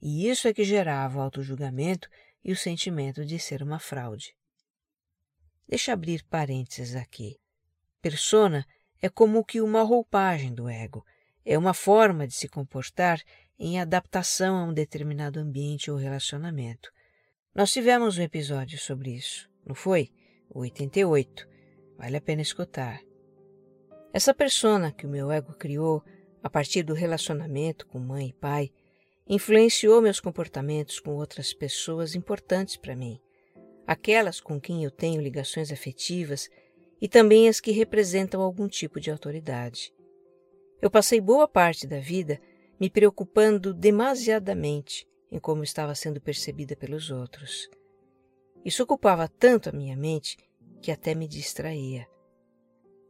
E 0.00 0.28
isso 0.28 0.48
é 0.48 0.54
que 0.54 0.64
gerava 0.64 1.18
o 1.18 1.22
autojulgamento 1.22 2.08
e 2.44 2.52
o 2.52 2.56
sentimento 2.56 3.24
de 3.24 3.38
ser 3.38 3.62
uma 3.62 3.78
fraude. 3.78 4.37
Deixa 5.68 5.92
abrir 5.92 6.24
parênteses 6.24 6.96
aqui. 6.96 7.38
Persona 8.00 8.64
é 9.02 9.08
como 9.10 9.44
que 9.44 9.60
uma 9.60 9.82
roupagem 9.82 10.54
do 10.54 10.66
ego, 10.66 11.04
é 11.44 11.58
uma 11.58 11.74
forma 11.74 12.26
de 12.26 12.32
se 12.32 12.48
comportar 12.48 13.20
em 13.58 13.78
adaptação 13.78 14.56
a 14.56 14.64
um 14.64 14.72
determinado 14.72 15.38
ambiente 15.38 15.90
ou 15.90 15.98
relacionamento. 15.98 16.90
Nós 17.54 17.70
tivemos 17.70 18.16
um 18.16 18.22
episódio 18.22 18.78
sobre 18.78 19.10
isso, 19.14 19.50
não 19.66 19.74
foi? 19.74 20.10
O 20.48 20.60
88. 20.60 21.46
Vale 21.98 22.16
a 22.16 22.20
pena 22.20 22.40
escutar. 22.40 23.02
Essa 24.10 24.32
persona 24.32 24.90
que 24.90 25.06
o 25.06 25.10
meu 25.10 25.30
ego 25.30 25.52
criou 25.52 26.02
a 26.42 26.48
partir 26.48 26.82
do 26.82 26.94
relacionamento 26.94 27.86
com 27.86 27.98
mãe 27.98 28.28
e 28.28 28.32
pai 28.32 28.70
influenciou 29.28 30.00
meus 30.00 30.18
comportamentos 30.18 30.98
com 30.98 31.10
outras 31.10 31.52
pessoas 31.52 32.14
importantes 32.14 32.78
para 32.78 32.96
mim 32.96 33.20
aquelas 33.88 34.38
com 34.38 34.60
quem 34.60 34.84
eu 34.84 34.90
tenho 34.90 35.22
ligações 35.22 35.72
afetivas 35.72 36.50
e 37.00 37.08
também 37.08 37.48
as 37.48 37.58
que 37.58 37.70
representam 37.70 38.42
algum 38.42 38.68
tipo 38.68 39.00
de 39.00 39.10
autoridade. 39.10 39.94
Eu 40.82 40.90
passei 40.90 41.22
boa 41.22 41.48
parte 41.48 41.86
da 41.86 41.98
vida 41.98 42.38
me 42.78 42.90
preocupando 42.90 43.72
demasiadamente 43.72 45.08
em 45.32 45.38
como 45.38 45.64
estava 45.64 45.94
sendo 45.94 46.20
percebida 46.20 46.76
pelos 46.76 47.10
outros. 47.10 47.66
Isso 48.62 48.82
ocupava 48.82 49.26
tanto 49.26 49.70
a 49.70 49.72
minha 49.72 49.96
mente 49.96 50.36
que 50.82 50.92
até 50.92 51.14
me 51.14 51.26
distraía. 51.26 52.06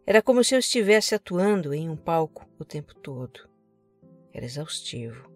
Era 0.06 0.22
como 0.22 0.44
se 0.44 0.54
eu 0.54 0.60
estivesse 0.60 1.12
atuando 1.12 1.74
em 1.74 1.90
um 1.90 1.96
palco 1.96 2.48
o 2.56 2.64
tempo 2.64 2.94
todo. 2.94 3.48
Era 4.32 4.46
exaustivo. 4.46 5.28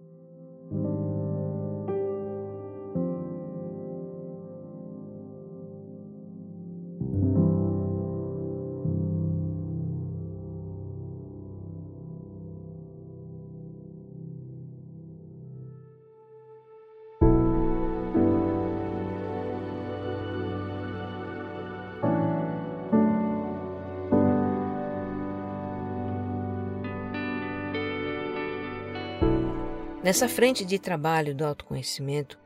Nessa 30.03 30.29
frente 30.29 30.65
de 30.65 30.81
trabalho 30.81 31.33
do 31.33 31.45
autoconhecimento, 31.45 32.37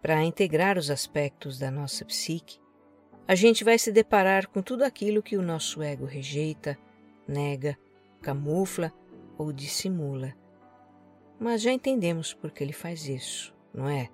para 0.00 0.22
integrar 0.22 0.78
os 0.78 0.88
aspectos 0.88 1.58
da 1.58 1.68
nossa 1.68 2.04
psique, 2.04 2.60
a 3.26 3.34
gente 3.34 3.64
vai 3.64 3.76
se 3.76 3.90
deparar 3.90 4.46
com 4.46 4.62
tudo 4.62 4.84
aquilo 4.84 5.22
que 5.22 5.36
o 5.36 5.42
nosso 5.42 5.82
ego 5.82 6.04
rejeita, 6.04 6.78
nega, 7.26 7.76
camufla 8.20 8.92
ou 9.36 9.52
dissimula. 9.52 10.32
Mas 11.40 11.60
já 11.62 11.72
entendemos 11.72 12.32
por 12.32 12.52
que 12.52 12.62
ele 12.62 12.72
faz 12.72 13.08
isso, 13.08 13.52
não 13.74 13.88
é? 13.88 14.08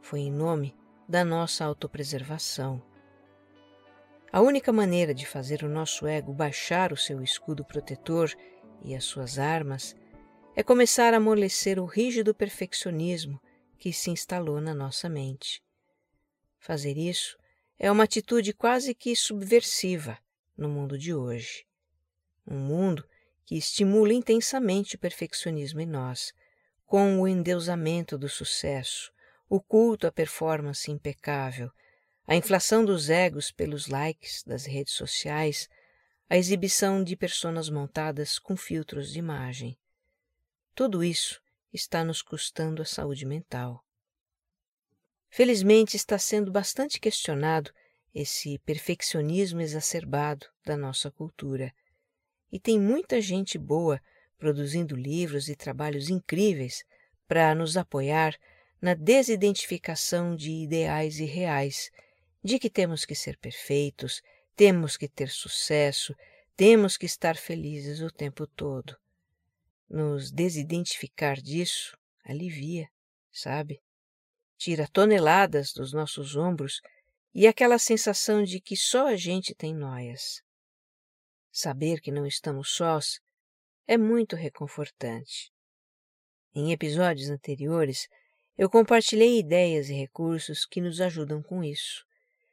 Foi 0.00 0.20
em 0.20 0.30
nome 0.30 0.72
da 1.08 1.24
nossa 1.24 1.64
autopreservação. 1.64 2.80
A 4.32 4.40
única 4.40 4.72
maneira 4.72 5.12
de 5.12 5.26
fazer 5.26 5.64
o 5.64 5.68
nosso 5.68 6.06
ego 6.06 6.32
baixar 6.32 6.92
o 6.92 6.96
seu 6.96 7.20
escudo 7.24 7.64
protetor 7.64 8.32
e 8.82 8.94
as 8.94 9.02
suas 9.02 9.36
armas 9.36 9.96
é 10.56 10.62
começar 10.62 11.12
a 11.12 11.16
amolecer 11.16 11.80
o 11.80 11.84
rígido 11.84 12.32
perfeccionismo 12.32 13.40
que 13.76 13.92
se 13.92 14.10
instalou 14.10 14.60
na 14.60 14.72
nossa 14.72 15.08
mente. 15.08 15.60
Fazer 16.60 16.96
isso 16.96 17.36
é 17.76 17.90
uma 17.90 18.04
atitude 18.04 18.52
quase 18.52 18.94
que 18.94 19.16
subversiva 19.16 20.16
no 20.56 20.68
mundo 20.68 20.96
de 20.96 21.12
hoje. 21.12 21.66
Um 22.46 22.56
mundo 22.56 23.04
que 23.44 23.56
estimula 23.56 24.14
intensamente 24.14 24.94
o 24.94 24.98
perfeccionismo 24.98 25.80
em 25.80 25.86
nós, 25.86 26.32
com 26.86 27.20
o 27.20 27.26
endeusamento 27.26 28.16
do 28.16 28.28
sucesso, 28.28 29.12
o 29.48 29.60
culto 29.60 30.06
à 30.06 30.12
performance 30.12 30.88
impecável, 30.88 31.68
a 32.26 32.36
inflação 32.36 32.84
dos 32.84 33.10
egos 33.10 33.50
pelos 33.50 33.88
likes 33.88 34.44
das 34.44 34.66
redes 34.66 34.94
sociais, 34.94 35.68
a 36.30 36.36
exibição 36.38 37.02
de 37.02 37.16
personas 37.16 37.68
montadas 37.68 38.38
com 38.38 38.56
filtros 38.56 39.12
de 39.12 39.18
imagem. 39.18 39.76
Tudo 40.74 41.04
isso 41.04 41.40
está 41.72 42.02
nos 42.02 42.20
custando 42.20 42.82
a 42.82 42.84
saúde 42.84 43.24
mental. 43.24 43.84
Felizmente 45.30 45.96
está 45.96 46.18
sendo 46.18 46.50
bastante 46.50 46.98
questionado 46.98 47.72
esse 48.12 48.58
perfeccionismo 48.58 49.60
exacerbado 49.60 50.46
da 50.64 50.76
nossa 50.76 51.12
cultura. 51.12 51.72
E 52.50 52.58
tem 52.58 52.80
muita 52.80 53.20
gente 53.20 53.56
boa 53.56 54.00
produzindo 54.36 54.96
livros 54.96 55.48
e 55.48 55.54
trabalhos 55.54 56.10
incríveis 56.10 56.82
para 57.28 57.54
nos 57.54 57.76
apoiar 57.76 58.36
na 58.82 58.94
desidentificação 58.94 60.34
de 60.34 60.50
ideais 60.50 61.20
irreais, 61.20 61.88
de 62.42 62.58
que 62.58 62.68
temos 62.68 63.04
que 63.04 63.14
ser 63.14 63.38
perfeitos, 63.38 64.20
temos 64.56 64.96
que 64.96 65.08
ter 65.08 65.30
sucesso, 65.30 66.16
temos 66.56 66.96
que 66.96 67.06
estar 67.06 67.36
felizes 67.36 68.00
o 68.00 68.10
tempo 68.10 68.44
todo. 68.44 68.96
Nos 69.88 70.30
desidentificar 70.30 71.40
disso 71.40 71.96
alivia, 72.24 72.88
sabe? 73.30 73.80
Tira 74.56 74.88
toneladas 74.88 75.72
dos 75.72 75.92
nossos 75.92 76.36
ombros 76.36 76.80
e 77.34 77.46
aquela 77.46 77.78
sensação 77.78 78.42
de 78.42 78.60
que 78.60 78.76
só 78.76 79.08
a 79.08 79.16
gente 79.16 79.54
tem 79.54 79.74
noias. 79.74 80.42
Saber 81.52 82.00
que 82.00 82.10
não 82.10 82.26
estamos 82.26 82.70
sós 82.70 83.20
é 83.86 83.98
muito 83.98 84.34
reconfortante. 84.36 85.52
Em 86.54 86.72
episódios 86.72 87.28
anteriores, 87.28 88.08
eu 88.56 88.70
compartilhei 88.70 89.38
ideias 89.38 89.88
e 89.88 89.94
recursos 89.94 90.64
que 90.64 90.80
nos 90.80 91.00
ajudam 91.00 91.42
com 91.42 91.62
isso. 91.62 92.04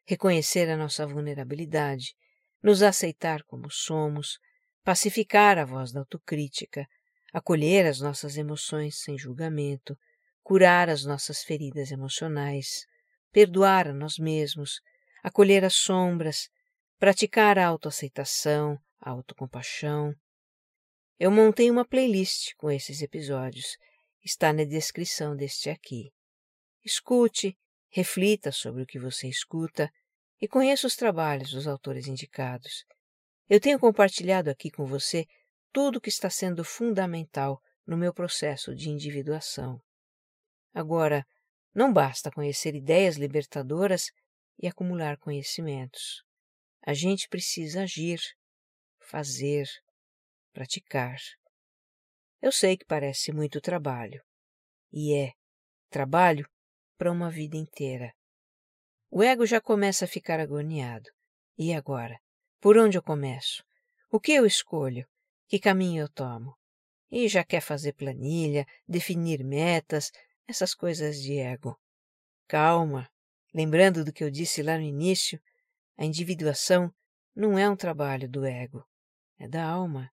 Reconhecer 0.04 0.68
a 0.70 0.76
nossa 0.76 1.06
vulnerabilidade, 1.06 2.16
nos 2.62 2.82
aceitar 2.82 3.44
como 3.44 3.70
somos, 3.70 4.40
pacificar 4.84 5.60
a 5.60 5.66
voz 5.66 5.92
da 5.92 6.00
autocrítica, 6.00 6.88
acolher 7.32 7.86
as 7.86 8.00
nossas 8.00 8.38
emoções 8.38 9.00
sem 9.00 9.18
julgamento, 9.18 9.98
curar 10.44 10.90
as 10.90 11.06
nossas 11.06 11.44
feridas 11.44 11.92
emocionais, 11.92 12.86
perdoar 13.32 13.88
a 13.88 13.94
nós 13.94 14.18
mesmos, 14.18 14.82
acolher 15.24 15.64
as 15.64 15.76
sombras, 15.76 16.50
praticar 17.00 17.58
a 17.58 17.66
autoaceitação, 17.66 18.78
a 19.00 19.10
autocompaixão. 19.12 20.14
Eu 21.20 21.32
montei 21.32 21.70
uma 21.72 21.86
playlist 21.86 22.54
com 22.58 22.70
esses 22.70 23.02
episódios. 23.02 23.78
Está 24.24 24.52
na 24.52 24.64
descrição 24.64 25.36
deste 25.36 25.70
aqui. 25.70 26.12
Escute, 26.84 27.58
reflita 27.90 28.52
sobre 28.52 28.84
o 28.84 28.86
que 28.86 29.00
você 29.00 29.28
escuta 29.28 29.92
e 30.42 30.48
conheça 30.48 30.88
os 30.88 30.96
trabalhos 30.96 31.52
dos 31.52 31.68
autores 31.68 32.08
indicados. 32.08 32.84
Eu 33.48 33.60
tenho 33.60 33.80
compartilhado 33.80 34.50
aqui 34.50 34.72
com 34.72 34.86
você 34.86 35.28
tudo 35.72 36.02
que 36.02 36.10
está 36.10 36.30
sendo 36.30 36.64
fundamental 36.64 37.62
no 37.86 37.98
meu 37.98 38.14
processo 38.14 38.76
de 38.76 38.90
individuação. 38.90 39.82
Agora, 40.74 41.26
não 41.74 41.92
basta 41.92 42.32
conhecer 42.32 42.76
ideias 42.76 43.16
libertadoras 43.16 44.12
e 44.60 44.68
acumular 44.68 45.18
conhecimentos. 45.18 46.24
A 46.86 46.94
gente 46.94 47.28
precisa 47.30 47.84
agir, 47.84 48.20
fazer, 49.00 49.68
praticar. 50.52 51.18
Eu 52.42 52.52
sei 52.52 52.78
que 52.78 52.86
parece 52.86 53.32
muito 53.32 53.62
trabalho. 53.62 54.22
E 54.92 55.14
é 55.14 55.32
trabalho 55.90 56.50
para 56.98 57.12
uma 57.12 57.30
vida 57.30 57.56
inteira. 57.56 58.14
O 59.10 59.22
ego 59.24 59.46
já 59.46 59.62
começa 59.62 60.06
a 60.06 60.08
ficar 60.08 60.40
agoniado. 60.40 61.10
E 61.58 61.74
agora? 61.74 62.20
Por 62.60 62.78
onde 62.78 62.98
eu 62.98 63.04
começo? 63.04 63.64
O 64.10 64.20
que 64.20 64.34
eu 64.34 64.46
escolho? 64.46 65.08
Que 65.52 65.60
caminho 65.60 66.04
eu 66.04 66.08
tomo? 66.08 66.58
E 67.12 67.28
já 67.28 67.44
quer 67.44 67.60
fazer 67.60 67.92
planilha, 67.92 68.66
definir 68.88 69.44
metas, 69.44 70.10
essas 70.48 70.74
coisas 70.74 71.22
de 71.22 71.40
ego. 71.40 71.78
Calma. 72.48 73.12
Lembrando 73.54 74.06
do 74.06 74.14
que 74.14 74.24
eu 74.24 74.32
disse 74.32 74.64
lá 74.64 74.78
no 74.78 74.84
início, 74.84 75.42
a 75.98 76.06
individuação 76.06 76.90
não 77.36 77.60
é 77.60 77.70
um 77.70 77.76
trabalho 77.76 78.30
do 78.30 78.46
ego, 78.46 78.88
é 79.38 79.46
da 79.46 79.66
alma. 79.66 80.10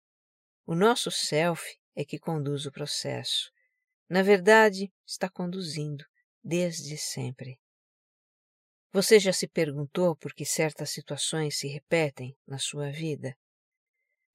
O 0.68 0.76
nosso 0.76 1.10
self 1.10 1.80
é 1.96 2.06
que 2.06 2.20
conduz 2.20 2.68
o 2.68 2.72
processo. 2.72 3.52
Na 4.08 4.22
verdade, 4.22 4.94
está 5.04 5.28
conduzindo 5.28 6.06
desde 6.44 6.96
sempre. 6.96 7.60
Você 8.92 9.20
já 9.20 9.34
se 9.34 9.48
perguntou 9.48 10.16
por 10.16 10.32
que 10.32 10.46
certas 10.46 10.92
situações 10.92 11.58
se 11.58 11.68
repetem 11.68 12.38
na 12.46 12.60
sua 12.60 12.92
vida? 12.92 13.36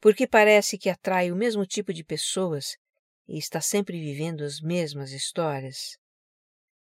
Por 0.01 0.15
que 0.15 0.29
parece 0.29 0.79
que 0.79 0.89
atrai 0.89 1.33
o 1.33 1.37
mesmo 1.37 1.67
tipo 1.67 1.93
de 1.93 2.05
pessoas 2.05 2.77
e 3.27 3.37
está 3.37 3.61
sempre 3.61 3.99
vivendo 3.99 4.45
as 4.45 4.61
mesmas 4.61 5.11
histórias? 5.11 5.99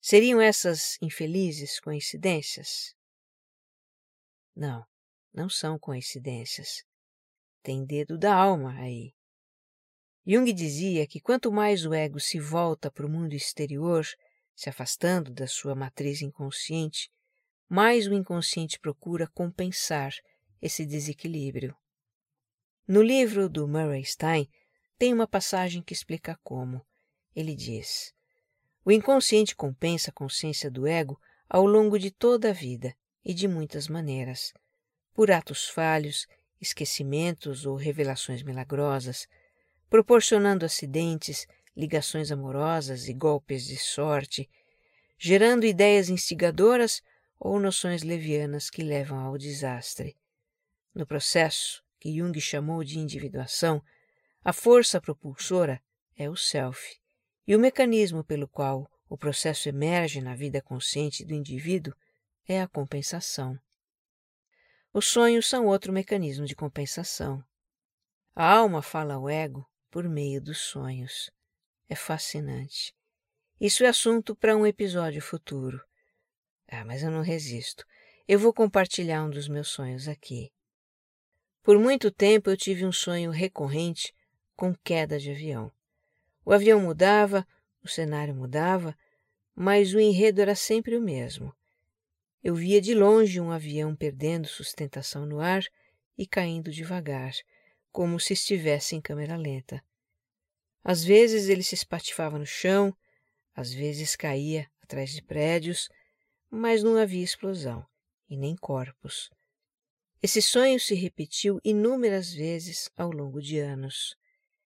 Seriam 0.01 0.41
essas 0.41 0.99
infelizes 1.01 1.81
coincidências? 1.81 2.95
Não, 4.55 4.85
não 5.33 5.49
são 5.49 5.79
coincidências. 5.79 6.85
Tem 7.63 7.85
dedo 7.85 8.19
da 8.19 8.35
alma 8.35 8.75
aí. 8.79 9.15
Jung 10.27 10.53
dizia 10.53 11.07
que 11.07 11.21
quanto 11.21 11.51
mais 11.51 11.87
o 11.87 11.95
ego 11.95 12.21
se 12.21 12.39
volta 12.39 12.91
para 12.91 13.07
o 13.07 13.09
mundo 13.09 13.33
exterior, 13.33 14.07
se 14.55 14.69
afastando 14.69 15.33
da 15.33 15.47
sua 15.47 15.75
matriz 15.75 16.21
inconsciente, 16.21 17.11
mais 17.67 18.07
o 18.07 18.13
inconsciente 18.13 18.79
procura 18.79 19.27
compensar 19.29 20.13
esse 20.61 20.85
desequilíbrio. 20.85 21.75
No 22.89 23.03
livro 23.03 23.51
do 23.51 23.69
Murray 23.69 24.03
Stein, 24.03 24.49
tem 24.99 25.13
uma 25.13 25.29
passagem 25.29 25.83
que 25.83 25.93
explica 25.93 26.41
como. 26.43 26.81
Ele 27.37 27.55
diz: 27.55 28.15
O 28.83 28.91
inconsciente 28.91 29.55
compensa 29.55 30.09
a 30.09 30.13
consciência 30.15 30.71
do 30.71 30.87
ego 30.87 31.21
ao 31.51 31.67
longo 31.67 31.99
de 31.99 32.11
toda 32.11 32.49
a 32.49 32.53
vida 32.55 32.97
e 33.23 33.35
de 33.35 33.47
muitas 33.47 33.89
maneiras. 33.89 34.55
Por 35.13 35.31
atos 35.31 35.69
falhos, 35.69 36.27
esquecimentos 36.59 37.67
ou 37.67 37.77
revelações 37.77 38.43
milagrosas, 38.43 39.29
proporcionando 39.91 40.65
acidentes, 40.65 41.47
ligações 41.77 42.33
amorosas 42.33 43.07
e 43.07 43.13
golpes 43.13 43.67
de 43.67 43.77
sorte, 43.77 44.49
gerando 45.19 45.67
ideias 45.67 46.09
instigadoras 46.09 47.03
ou 47.39 47.61
noções 47.61 48.03
levianas 48.03 48.71
que 48.71 48.83
levam 48.83 49.19
ao 49.19 49.37
desastre. 49.37 50.17
No 50.95 51.07
processo, 51.07 51.87
que 51.99 52.17
Jung 52.17 52.39
chamou 52.41 52.85
de 52.85 52.99
individuação, 52.99 53.83
a 54.45 54.53
força 54.53 55.01
propulsora 55.01 55.83
é 56.17 56.29
o 56.31 56.37
self, 56.37 56.99
e 57.47 57.55
o 57.55 57.59
mecanismo 57.59 58.25
pelo 58.25 58.49
qual 58.49 58.91
o 59.09 59.17
processo 59.17 59.69
emerge 59.69 60.21
na 60.21 60.35
vida 60.35 60.61
consciente 60.61 61.25
do 61.25 61.35
indivíduo 61.35 61.95
é 62.47 62.61
a 62.61 62.69
compensação. 62.69 63.59
Os 64.93 65.07
sonhos 65.07 65.47
são 65.47 65.67
outro 65.67 65.93
mecanismo 65.93 66.47
de 66.47 66.57
compensação. 66.57 67.45
A 68.35 68.55
alma 68.55 68.83
fala 68.83 69.15
ao 69.15 69.29
ego 69.29 69.67
por 69.91 70.09
meio 70.09 70.41
dos 70.41 70.59
sonhos. 70.59 71.31
É 71.89 71.95
fascinante. 71.95 72.95
Isso 73.61 73.85
é 73.85 73.89
assunto 73.89 74.37
para 74.37 74.57
um 74.57 74.67
episódio 74.67 75.21
futuro. 75.21 75.83
Ah, 76.69 76.85
mas 76.85 77.03
eu 77.03 77.11
não 77.11 77.23
resisto. 77.23 77.85
Eu 78.27 78.39
vou 78.39 78.53
compartilhar 78.53 79.25
um 79.25 79.31
dos 79.31 79.49
meus 79.49 79.69
sonhos 79.69 80.07
aqui. 80.07 80.53
Por 81.69 81.79
muito 81.79 82.11
tempo 82.11 82.49
eu 82.49 82.57
tive 82.57 82.87
um 82.87 82.93
sonho 82.93 83.31
recorrente 83.31 84.15
com 84.57 84.75
queda 84.75 85.19
de 85.19 85.31
avião. 85.31 85.71
O 86.43 86.51
avião 86.51 86.81
mudava, 86.81 87.47
o 87.85 87.89
cenário 87.89 88.35
mudava, 88.35 88.97
mas 89.55 89.93
o 89.93 90.01
enredo 90.01 90.41
era 90.41 90.55
sempre 90.55 90.97
o 90.97 91.03
mesmo. 91.03 91.55
Eu 92.43 92.55
via 92.55 92.81
de 92.81 92.95
longe 92.95 93.39
um 93.39 93.51
avião 93.51 93.95
perdendo 93.95 94.49
sustentação 94.49 95.27
no 95.27 95.41
ar 95.41 95.63
e 96.17 96.27
caindo 96.27 96.71
devagar, 96.71 97.35
como 97.93 98.19
se 98.19 98.33
estivesse 98.33 98.97
em 98.97 99.01
câmera 99.03 99.37
lenta. 99.37 99.85
Às 100.83 101.05
vezes 101.05 101.51
ele 101.51 101.63
se 101.63 101.75
espatifava 101.75 102.39
no 102.39 102.47
chão, 102.47 102.97
às 103.55 103.71
vezes 103.75 104.17
caía 104.17 104.71
atrás 104.83 105.11
de 105.11 105.21
prédios, 105.21 105.91
mas 106.49 106.83
não 106.83 106.97
havia 106.97 107.23
explosão 107.23 107.87
e 108.27 108.39
nem 108.39 108.57
corpos. 108.57 109.31
Esse 110.21 110.43
sonho 110.43 110.81
se 110.81 110.97
repetiu 110.97 111.61
inúmeras 111.63 112.33
vezes 112.33 112.91
ao 112.97 113.11
longo 113.11 113.41
de 113.41 113.61
anos 113.61 114.17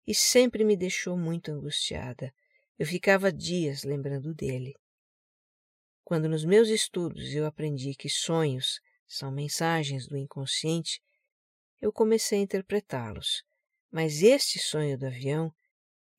e 0.07 0.15
sempre 0.15 0.65
me 0.65 0.77
deixou 0.77 1.17
muito 1.17 1.51
angustiada. 1.51 2.35
Eu 2.79 2.87
ficava 2.87 3.33
dias 3.33 3.83
lembrando 3.83 4.35
dele. 4.35 4.75
Quando 6.05 6.29
nos 6.29 6.45
meus 6.45 6.69
estudos 6.69 7.35
eu 7.35 7.47
aprendi 7.47 7.95
que 7.95 8.11
sonhos 8.11 8.81
são 9.07 9.31
mensagens 9.31 10.07
do 10.07 10.17
inconsciente, 10.17 11.01
eu 11.81 11.91
comecei 11.91 12.41
a 12.41 12.43
interpretá-los, 12.43 13.43
Mas 13.91 14.23
este 14.23 14.59
sonho 14.59 14.99
do 14.99 15.07
avião, 15.07 15.53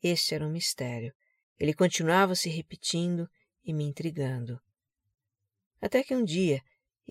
este 0.01 0.33
era 0.33 0.45
um 0.45 0.51
mistério. 0.51 1.13
Ele 1.59 1.73
continuava 1.73 2.33
se 2.33 2.49
repetindo 2.49 3.29
e 3.63 3.71
me 3.71 3.83
intrigando. 3.83 4.59
Até 5.79 6.03
que 6.03 6.15
um 6.15 6.23
dia 6.23 6.61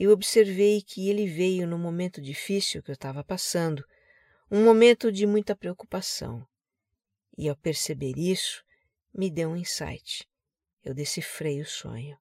eu 0.03 0.13
observei 0.13 0.81
que 0.81 1.11
ele 1.11 1.27
veio 1.27 1.67
no 1.67 1.79
momento 1.79 2.23
difícil 2.23 2.83
que 2.83 2.91
eu 2.91 2.95
estava 2.95 3.23
passando, 3.23 3.85
um 4.51 4.65
momento 4.65 5.13
de 5.13 5.27
muita 5.27 5.55
preocupação. 5.55 6.49
E 7.37 7.51
ao 7.51 7.55
perceber 7.55 8.17
isso, 8.17 8.65
me 9.13 9.31
deu 9.31 9.51
um 9.51 9.57
insight. 9.57 10.27
Eu 10.83 10.95
decifrei 10.95 11.61
o 11.61 11.67
sonho. 11.67 12.19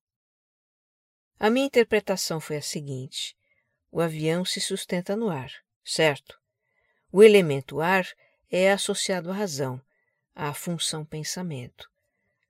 A 1.39 1.49
minha 1.49 1.67
interpretação 1.67 2.41
foi 2.41 2.57
a 2.57 2.61
seguinte: 2.61 3.33
o 3.89 4.01
avião 4.01 4.43
se 4.43 4.59
sustenta 4.59 5.15
no 5.15 5.29
ar, 5.29 5.53
certo? 5.81 6.37
O 7.09 7.23
elemento 7.23 7.79
ar 7.79 8.05
é 8.51 8.73
associado 8.73 9.31
à 9.31 9.33
razão, 9.33 9.81
à 10.35 10.53
função 10.53 11.05
pensamento. 11.05 11.89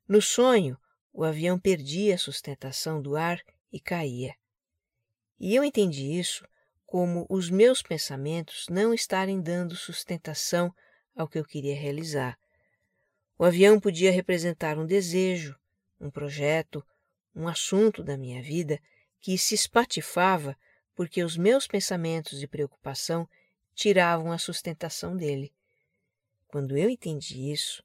No 0.07 0.23
sonho, 0.23 0.75
o 1.13 1.23
avião 1.23 1.59
perdia 1.59 2.15
a 2.15 2.17
sustentação 2.17 2.99
do 2.99 3.15
ar 3.15 3.39
e 3.71 3.79
caía. 3.79 4.33
E 5.39 5.55
eu 5.55 5.63
entendi 5.63 6.19
isso 6.19 6.45
como 6.85 7.25
os 7.29 7.49
meus 7.49 7.81
pensamentos 7.81 8.65
não 8.69 8.93
estarem 8.93 9.39
dando 9.39 9.75
sustentação 9.75 10.73
ao 11.15 11.27
que 11.27 11.39
eu 11.39 11.45
queria 11.45 11.75
realizar. 11.75 12.37
O 13.37 13.45
avião 13.45 13.79
podia 13.79 14.11
representar 14.11 14.77
um 14.77 14.85
desejo, 14.85 15.55
um 15.99 16.09
projeto, 16.09 16.83
um 17.33 17.47
assunto 17.47 18.03
da 18.03 18.17
minha 18.17 18.41
vida 18.41 18.79
que 19.21 19.37
se 19.37 19.55
espatifava 19.55 20.57
porque 20.93 21.23
os 21.23 21.37
meus 21.37 21.67
pensamentos 21.67 22.39
de 22.39 22.47
preocupação 22.47 23.27
tiravam 23.73 24.31
a 24.31 24.37
sustentação 24.37 25.15
dele. 25.15 25.53
Quando 26.47 26.75
eu 26.75 26.89
entendi 26.89 27.51
isso, 27.51 27.81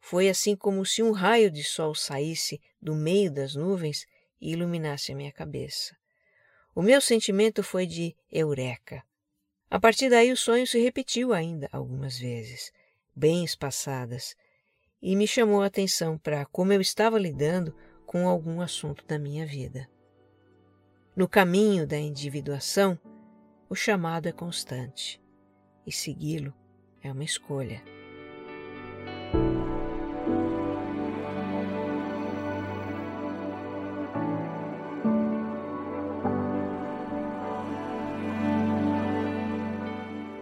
foi 0.00 0.28
assim 0.28 0.56
como 0.56 0.84
se 0.84 1.02
um 1.02 1.12
raio 1.12 1.50
de 1.50 1.62
sol 1.62 1.94
saísse 1.94 2.60
do 2.82 2.94
meio 2.94 3.30
das 3.30 3.54
nuvens 3.54 4.06
e 4.40 4.52
iluminasse 4.52 5.12
a 5.12 5.14
minha 5.14 5.32
cabeça. 5.32 5.99
O 6.80 6.82
meu 6.82 6.98
sentimento 6.98 7.62
foi 7.62 7.86
de 7.86 8.16
eureka. 8.32 9.04
A 9.70 9.78
partir 9.78 10.08
daí 10.08 10.32
o 10.32 10.36
sonho 10.36 10.66
se 10.66 10.80
repetiu 10.80 11.30
ainda 11.34 11.68
algumas 11.70 12.18
vezes, 12.18 12.72
bem 13.14 13.44
espaçadas, 13.44 14.34
e 15.02 15.14
me 15.14 15.26
chamou 15.26 15.60
a 15.60 15.66
atenção 15.66 16.16
para 16.16 16.46
como 16.46 16.72
eu 16.72 16.80
estava 16.80 17.18
lidando 17.18 17.76
com 18.06 18.26
algum 18.26 18.62
assunto 18.62 19.04
da 19.06 19.18
minha 19.18 19.44
vida. 19.44 19.90
No 21.14 21.28
caminho 21.28 21.86
da 21.86 21.98
individuação, 21.98 22.98
o 23.68 23.74
chamado 23.74 24.26
é 24.26 24.32
constante 24.32 25.20
e 25.86 25.92
segui-lo 25.92 26.54
é 27.02 27.12
uma 27.12 27.24
escolha. 27.24 27.99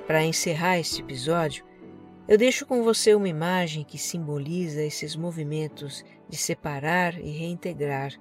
Para 0.08 0.24
encerrar 0.24 0.78
este 0.78 1.02
episódio, 1.02 1.66
eu 2.26 2.38
deixo 2.38 2.64
com 2.64 2.82
você 2.82 3.14
uma 3.14 3.28
imagem 3.28 3.84
que 3.84 3.98
simboliza 3.98 4.82
esses 4.82 5.14
movimentos 5.14 6.02
de 6.26 6.38
separar 6.38 7.20
e 7.20 7.28
reintegrar 7.28 8.14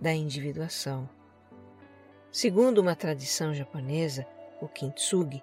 da 0.00 0.14
individuação. 0.14 1.06
Segundo 2.32 2.78
uma 2.78 2.96
tradição 2.96 3.52
japonesa, 3.52 4.26
o 4.62 4.66
kintsugi, 4.66 5.42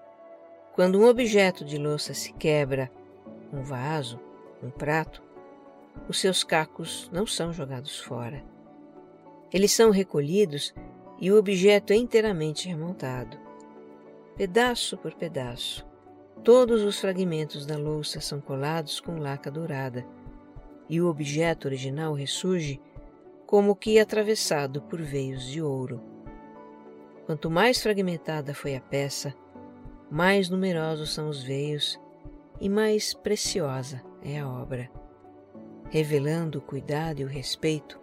quando 0.74 1.00
um 1.00 1.06
objeto 1.06 1.64
de 1.64 1.78
louça 1.78 2.16
se 2.16 2.34
quebra, 2.34 2.92
um 3.54 3.62
vaso, 3.62 4.20
um 4.64 4.72
prato, 4.72 5.22
os 6.10 6.20
seus 6.20 6.44
cacos 6.44 7.08
não 7.14 7.28
são 7.28 7.54
jogados 7.54 8.00
fora. 8.00 8.44
Eles 9.54 9.72
são 9.72 9.92
recolhidos 9.92 10.74
e 11.22 11.32
o 11.32 11.38
objeto 11.38 11.94
é 11.94 11.96
inteiramente 11.96 12.68
remontado, 12.68 13.43
pedaço 14.36 14.98
por 14.98 15.14
pedaço 15.14 15.86
Todos 16.44 16.84
os 16.84 17.00
fragmentos 17.00 17.66
da 17.66 17.78
louça 17.78 18.20
são 18.20 18.42
colados 18.42 19.00
com 19.00 19.18
laca 19.18 19.50
dourada, 19.50 20.06
e 20.90 21.00
o 21.00 21.08
objeto 21.08 21.70
original 21.70 22.14
ressurge 22.14 22.82
como 23.46 23.76
que 23.76 23.98
atravessado 23.98 24.82
por 24.82 25.02
veios 25.02 25.46
de 25.46 25.62
ouro. 25.62 26.02
Quanto 27.26 27.50
mais 27.50 27.82
fragmentada 27.82 28.54
foi 28.54 28.76
a 28.76 28.82
peça, 28.82 29.34
mais 30.12 30.50
numerosos 30.50 31.14
são 31.14 31.30
os 31.30 31.42
veios 31.42 31.98
e 32.60 32.68
mais 32.68 33.14
preciosa 33.14 34.04
é 34.22 34.40
a 34.40 34.48
obra, 34.48 34.92
revelando 35.90 36.60
o 36.60 36.62
cuidado 36.62 37.22
e 37.22 37.24
o 37.24 37.30
respeito 37.30 37.98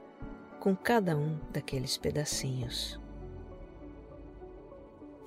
com 0.59 0.75
cada 0.75 1.14
um 1.14 1.38
daqueles 1.53 1.99
pedacinhos. 1.99 3.00